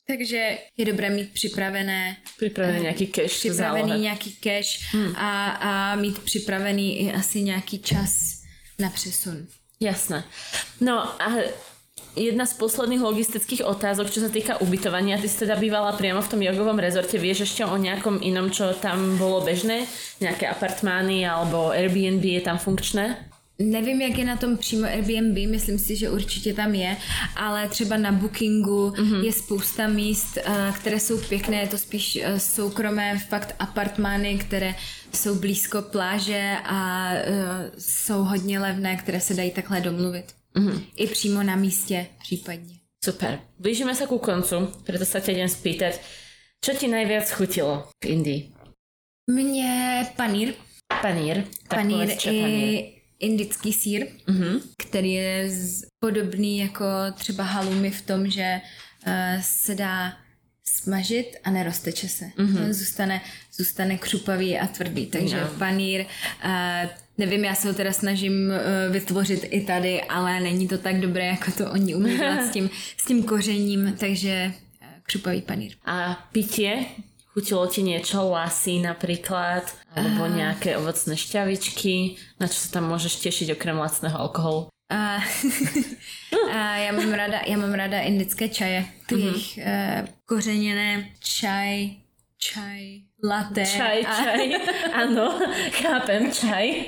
Takže 0.10 0.58
je 0.78 0.86
dobré 0.86 1.10
mít 1.10 1.30
připravené 1.34 2.18
Pripravený 2.42 2.90
nejaký 2.90 3.06
cash 3.14 3.34
v 3.34 3.40
připravený 3.40 4.02
nějaký 4.02 4.32
cash 4.42 4.90
hmm. 4.90 5.14
a, 5.16 5.30
a 5.50 5.96
mít 5.96 6.20
připravený 6.20 7.00
i 7.00 7.14
asi 7.14 7.42
nějaký 7.42 7.80
čas 7.80 8.42
na 8.80 8.90
přesun. 8.90 9.48
Jasné. 9.80 10.24
No 10.82 11.22
a 11.22 11.30
jedna 12.18 12.46
z 12.46 12.54
posledných 12.58 13.06
logistických 13.06 13.62
otázok, 13.62 14.10
čo 14.10 14.26
sa 14.26 14.34
týka 14.34 14.58
ubytovania. 14.66 15.22
Ty 15.22 15.30
si 15.30 15.46
teda 15.46 15.62
bývala 15.62 15.94
priamo 15.94 16.26
v 16.26 16.32
tom 16.32 16.42
jogovom 16.42 16.82
rezorte. 16.82 17.22
Vieš 17.22 17.46
ešte 17.46 17.62
o 17.70 17.78
nejakom 17.78 18.18
inom, 18.26 18.50
čo 18.50 18.74
tam 18.82 19.22
bolo 19.22 19.46
bežné? 19.46 19.86
Nejaké 20.18 20.50
apartmány 20.50 21.22
alebo 21.22 21.70
Airbnb 21.70 22.26
je 22.26 22.42
tam 22.42 22.58
funkčné? 22.58 23.29
Nevím, 23.62 24.02
jak 24.02 24.18
je 24.18 24.26
na 24.26 24.38
tom 24.38 24.58
přímo 24.58 24.88
Airbnb, 24.88 25.38
myslím 25.52 25.80
si, 25.80 25.96
že 25.96 26.10
určitě 26.10 26.54
tam 26.54 26.76
je, 26.76 26.98
ale 27.36 27.70
třeba 27.70 27.98
na 27.98 28.12
Bookingu 28.12 28.90
mm-hmm. 28.90 29.24
je 29.24 29.34
spousta 29.34 29.88
míst, 29.88 30.38
eh, 30.38 30.74
které 30.76 31.00
jsou 31.00 31.18
pěkné, 31.18 31.62
je 31.62 31.68
to 31.68 31.78
spíš 31.78 32.16
eh, 32.16 32.40
soukromé, 32.40 33.20
fakt 33.20 33.56
apartmány, 33.60 34.38
které 34.38 34.76
jsou 35.14 35.36
blízko 35.36 35.82
pláže 35.82 36.56
a 36.64 37.10
eh, 37.14 37.72
jsou 37.78 38.24
hodně 38.24 38.60
levné, 38.60 38.96
které 38.96 39.20
se 39.20 39.34
dají 39.34 39.52
takhle 39.52 39.82
domluvit. 39.82 40.26
Mm-hmm. 40.56 40.84
I 40.96 41.08
přímo 41.08 41.44
na 41.44 41.56
místě 41.56 42.08
případně. 42.20 42.80
Super. 43.06 43.40
Blížime 43.60 43.96
sa 43.96 44.12
ku 44.12 44.20
koncu, 44.20 44.76
preto 44.84 45.08
sa 45.08 45.24
ťa 45.24 45.32
idem 45.32 45.48
spýtať, 45.48 46.04
čo 46.60 46.76
ti 46.76 46.92
najviac 46.92 47.32
chutilo 47.32 47.88
v 48.04 48.06
Indii? 48.12 48.52
Mně 49.32 50.04
panír, 50.16 50.54
Panír. 51.02 51.48
Tak 51.68 51.80
panír 51.80 51.96
povedz, 51.96 52.18
čo 52.20 52.30
i 52.30 52.42
panír. 52.42 52.99
Indický 53.20 53.74
sír, 53.74 54.08
Mhm. 54.28 54.60
který 54.78 55.14
je 55.14 55.50
z, 55.50 55.86
podobný 56.00 56.60
jako 56.60 56.86
třeba 57.16 57.44
halumi 57.44 57.92
v 57.92 58.02
tom, 58.02 58.30
že 58.30 58.62
uh, 59.08 59.14
se 59.42 59.76
dá 59.76 60.18
smažit 60.82 61.36
a 61.44 61.52
nerozteče 61.52 62.08
se. 62.10 62.26
Mm-hmm. 62.26 62.74
Zůstane, 62.74 63.22
zůstane 63.58 63.98
křupavý 63.98 64.60
a 64.60 64.68
tvrdý. 64.68 65.06
Takže 65.06 65.42
No. 65.42 65.48
panír, 65.60 66.06
uh, 66.46 66.90
nevím, 67.18 67.44
já 67.46 67.56
se 67.56 67.68
ho 67.68 67.74
teda 67.74 67.94
snažím 67.94 68.34
uh, 68.34 68.94
vytvořit 68.94 69.46
i 69.50 69.62
tady, 69.62 70.02
ale 70.02 70.40
není 70.40 70.68
to 70.68 70.78
tak 70.78 71.00
dobré, 71.00 71.26
jako 71.26 71.52
to 71.52 71.72
oni 71.72 71.96
umí 71.96 72.18
s 72.20 72.52
tím, 72.52 72.70
s 72.98 73.06
tím 73.06 73.24
kořením, 73.24 73.96
takže 74.00 74.54
křupavý 75.04 75.42
panír. 75.42 75.72
A 75.86 76.28
pitie? 76.32 76.86
Chutilo 77.34 77.70
ti 77.70 77.86
niečo, 77.86 78.26
lasy 78.26 78.82
napríklad, 78.82 79.70
alebo 79.94 80.26
nejaké 80.26 80.82
ovocné 80.82 81.14
šťavičky, 81.14 82.18
na 82.42 82.50
čo 82.50 82.58
sa 82.58 82.82
tam 82.82 82.90
môžeš 82.90 83.22
tešiť 83.22 83.54
okrem 83.54 83.78
lacného 83.78 84.18
alkoholu? 84.18 84.74
A, 84.90 85.22
a 86.54 86.76
já 86.78 86.92
mám 86.92 87.14
ráda, 87.14 87.40
já 87.48 87.58
mám 87.58 87.74
ráda 87.74 88.00
indické 88.00 88.50
čaje. 88.50 88.86
Ty 89.06 89.16
mm-hmm. 89.16 89.26
jejich 89.26 89.60
uh, 89.62 90.08
kořeněné 90.26 91.10
čaj, 91.20 91.90
čaj, 92.38 92.82
latte. 93.24 93.66
Čaj, 93.66 94.06
a- 94.06 94.24
čaj, 94.24 94.42
áno, 95.06 95.40
chápem, 95.72 96.32
čaj. 96.32 96.86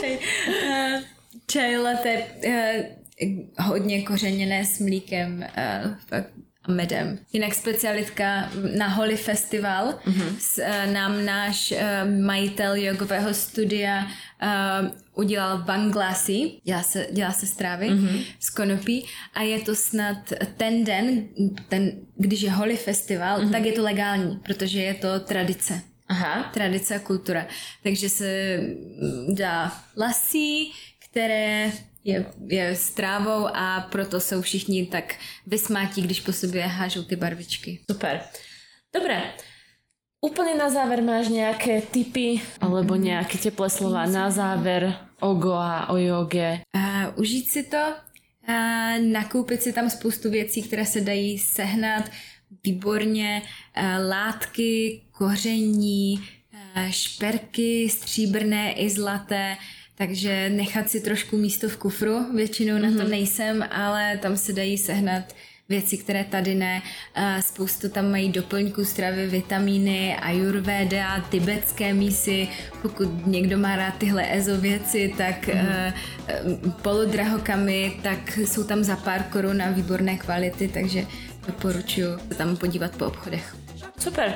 čaj, 0.00 0.18
uh, 0.48 1.02
čaj 1.46 1.76
latte, 1.76 2.26
uh, 2.46 3.66
hodně 3.66 4.02
kořeněné 4.02 4.64
s 4.64 4.78
mlíkem 4.78 5.42
uh, 5.42 5.94
fakt 6.06 6.35
a 6.68 6.72
medem. 6.72 7.18
Jinak 7.32 7.54
specialitka 7.54 8.50
na 8.76 8.88
Holy 8.88 9.16
Festival 9.16 9.94
mm-hmm. 10.06 10.36
s, 10.38 10.58
uh, 10.58 10.92
nám 10.92 11.24
náš 11.24 11.72
uh, 11.72 11.78
majitel 12.24 12.74
jogového 12.74 13.34
studia 13.34 14.04
uh, 14.04 14.88
udělal 15.14 15.58
banglasi, 15.58 16.50
dělá 16.64 16.82
se, 16.82 17.06
dělá 17.12 17.32
se 17.32 17.46
strávy 17.46 17.90
mm-hmm. 17.90 18.24
z 18.40 18.50
konopí 18.50 19.06
a 19.34 19.42
je 19.42 19.60
to 19.60 19.74
snad 19.74 20.32
ten 20.56 20.84
den, 20.84 21.28
ten, 21.68 21.92
když 22.16 22.40
je 22.40 22.50
Holy 22.50 22.76
Festival, 22.76 23.40
mm-hmm. 23.40 23.52
tak 23.52 23.64
je 23.64 23.72
to 23.72 23.82
legální, 23.82 24.36
protože 24.36 24.82
je 24.82 24.94
to 24.94 25.20
tradice 25.20 25.80
Aha. 26.08 26.50
tradice 26.54 26.94
a 26.94 26.98
kultura. 26.98 27.46
Takže 27.82 28.08
se 28.08 28.58
mm, 28.58 29.34
dá 29.34 29.72
lasí, 29.96 30.72
které 31.10 31.72
je, 32.06 32.26
je 32.46 32.66
s 32.70 32.90
trávou 32.90 33.50
a 33.50 33.80
proto 33.90 34.20
jsou 34.20 34.42
všichni 34.42 34.86
tak 34.86 35.14
vysmátí, 35.46 36.02
když 36.02 36.20
po 36.20 36.32
sobě 36.32 36.62
hážou 36.62 37.02
ty 37.02 37.16
barvičky. 37.16 37.80
Super. 37.90 38.20
Dobre. 38.94 39.22
Úplne 40.16 40.56
na 40.56 40.72
záver 40.72 41.04
máš 41.04 41.28
nejaké 41.28 41.84
tipy 41.92 42.40
alebo 42.58 42.96
nejaké 42.96 43.36
teplé 43.36 43.68
slova 43.68 44.08
na 44.08 44.32
záver 44.32 44.96
o 45.20 45.36
Goa, 45.36 45.92
o 45.92 46.00
joge. 46.00 46.64
A 46.72 47.12
užít 47.20 47.52
si 47.52 47.62
to, 47.68 47.94
a 48.48 48.56
nakoupit 48.98 49.62
si 49.62 49.72
tam 49.72 49.90
spoustu 49.90 50.30
věcí, 50.30 50.62
které 50.62 50.86
se 50.86 51.00
dají 51.00 51.38
sehnat 51.38 52.10
výborně, 52.64 53.42
a 53.74 53.98
látky, 53.98 55.02
koření, 55.12 56.24
a 56.74 56.90
šperky 56.90 57.88
stříbrné 57.88 58.72
i 58.72 58.90
zlaté, 58.90 59.56
takže 59.98 60.50
nechat 60.50 60.90
si 60.90 61.00
trošku 61.00 61.36
místo 61.36 61.68
v 61.68 61.76
kufru, 61.76 62.34
většinou 62.34 62.78
na 62.78 63.02
to 63.02 63.08
nejsem, 63.08 63.64
ale 63.70 64.18
tam 64.18 64.36
se 64.36 64.52
dají 64.52 64.78
sehnat 64.78 65.34
věci, 65.68 65.96
které 65.96 66.24
tady 66.24 66.54
ne. 66.54 66.82
Spoustu 67.40 67.88
tam 67.88 68.10
mají 68.10 68.32
doplňků 68.32 68.84
stravy, 68.84 69.26
vitamíny, 69.26 70.16
ajurvéda, 70.16 71.20
tibetské 71.20 71.94
mísy. 71.94 72.48
Pokud 72.82 73.26
někdo 73.26 73.58
má 73.58 73.76
rád 73.76 73.98
tyhle 73.98 74.36
EZO 74.36 74.56
věci, 74.56 75.14
tak 75.18 75.48
mm. 75.48 76.72
polodrahokamy, 76.82 78.00
tak 78.02 78.38
jsou 78.38 78.64
tam 78.64 78.84
za 78.84 78.96
pár 78.96 79.22
korun 79.22 79.62
a 79.62 79.70
výborné 79.70 80.16
kvality, 80.16 80.68
takže 80.68 81.06
doporučuji 81.46 82.18
se 82.28 82.34
tam 82.34 82.56
podívat 82.56 82.96
po 82.96 83.06
obchodech. 83.06 83.65
Super. 83.96 84.28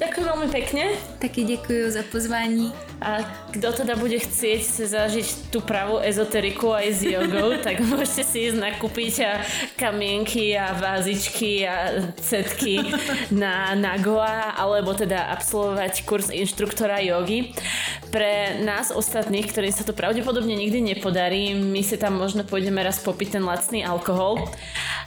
Ďakujem 0.00 0.24
veľmi 0.24 0.48
pekne. 0.48 0.84
Taky 1.20 1.44
děkuji 1.44 1.90
za 1.90 2.02
pozvání. 2.12 2.72
A 3.02 3.18
kto 3.50 3.72
teda 3.72 3.98
bude 3.98 4.14
chcieť 4.14 4.60
si 4.62 4.86
zažiť 4.86 5.50
tú 5.50 5.58
pravú 5.58 5.98
ezoteriku 5.98 6.70
aj 6.70 6.86
s 6.96 7.00
jogou, 7.02 7.58
tak 7.66 7.82
môžete 7.82 8.22
si 8.24 8.48
ísť 8.48 8.62
nakúpiť 8.62 9.14
a 9.26 9.32
kamienky 9.74 10.54
a 10.54 10.72
vázičky 10.72 11.66
a 11.66 12.08
cetky 12.14 12.78
na 13.34 13.74
Nagoa, 13.74 14.54
alebo 14.54 14.94
teda 14.94 15.34
absolvovať 15.34 16.06
kurz 16.06 16.30
inštruktora 16.30 17.02
jogy. 17.02 17.52
Pre 18.14 18.62
nás 18.62 18.94
ostatných, 18.94 19.50
ktorým 19.50 19.74
sa 19.74 19.82
to 19.82 19.92
pravdepodobne 19.92 20.54
nikdy 20.54 20.78
nepodarí, 20.94 21.58
my 21.58 21.82
si 21.82 21.98
tam 21.98 22.16
možno 22.22 22.46
pôjdeme 22.46 22.80
raz 22.80 23.02
popiť 23.02 23.38
ten 23.38 23.44
lacný 23.44 23.82
alkohol. 23.82 24.46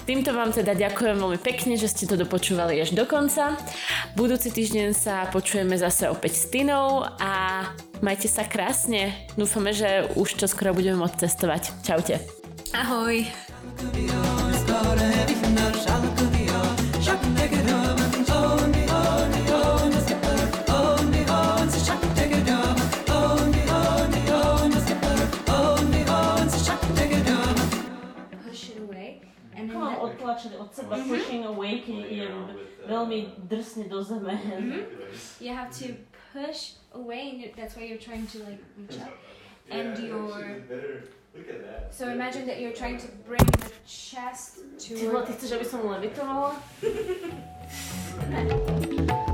Týmto 0.06 0.38
vám 0.38 0.54
teda 0.54 0.78
ďakujem 0.78 1.18
veľmi 1.18 1.40
pekne, 1.42 1.74
že 1.82 1.90
ste 1.90 2.06
to 2.06 2.14
dopočúvali 2.14 2.78
až 2.78 2.94
do 2.94 3.10
konca. 3.10 3.58
Budúci 4.16 4.54
týždeň 4.54 4.96
sa 4.96 5.28
počujeme 5.30 5.76
zase 5.76 6.08
opäť 6.08 6.40
s 6.40 6.46
Tinou 6.48 7.04
a 7.04 7.66
majte 8.00 8.30
sa 8.32 8.48
krásne. 8.48 9.12
Dúfame, 9.36 9.76
že 9.76 10.08
už 10.16 10.40
čo 10.40 10.46
skoro 10.48 10.72
budeme 10.72 11.02
môcť 11.02 11.28
cestovať. 11.28 11.64
Čaute. 11.84 12.16
Ahoj. 12.72 13.26
Odtlačili 30.36 30.56
od 30.58 30.76
seba, 30.76 30.96
pushing 31.08 31.46
away, 31.46 31.80
keď 31.80 31.96
idem 32.12 32.36
veľmi 32.88 33.20
drsne 33.48 33.88
do 33.88 34.04
zeme. 34.04 34.36
you 35.40 35.54
have 35.54 35.72
to 35.72 35.96
push 36.34 36.76
away, 36.94 37.30
and 37.32 37.40
that's 37.56 37.76
why 37.76 37.84
you're 37.88 38.02
trying 38.02 38.28
to 38.28 38.40
like 38.44 38.60
reach 38.78 39.00
up. 39.00 39.14
And 39.72 39.96
that. 39.98 41.92
so 41.92 42.10
imagine 42.10 42.46
that 42.46 42.60
you're 42.62 42.76
trying 42.76 42.98
to 42.98 43.08
bring 43.26 43.46
the 43.60 43.72
chest 43.88 44.60
to 44.80 44.96
ty 45.26 45.34
chceš, 45.34 45.52
aby 45.52 45.66
som 45.66 45.82
levitovala? 45.88 46.56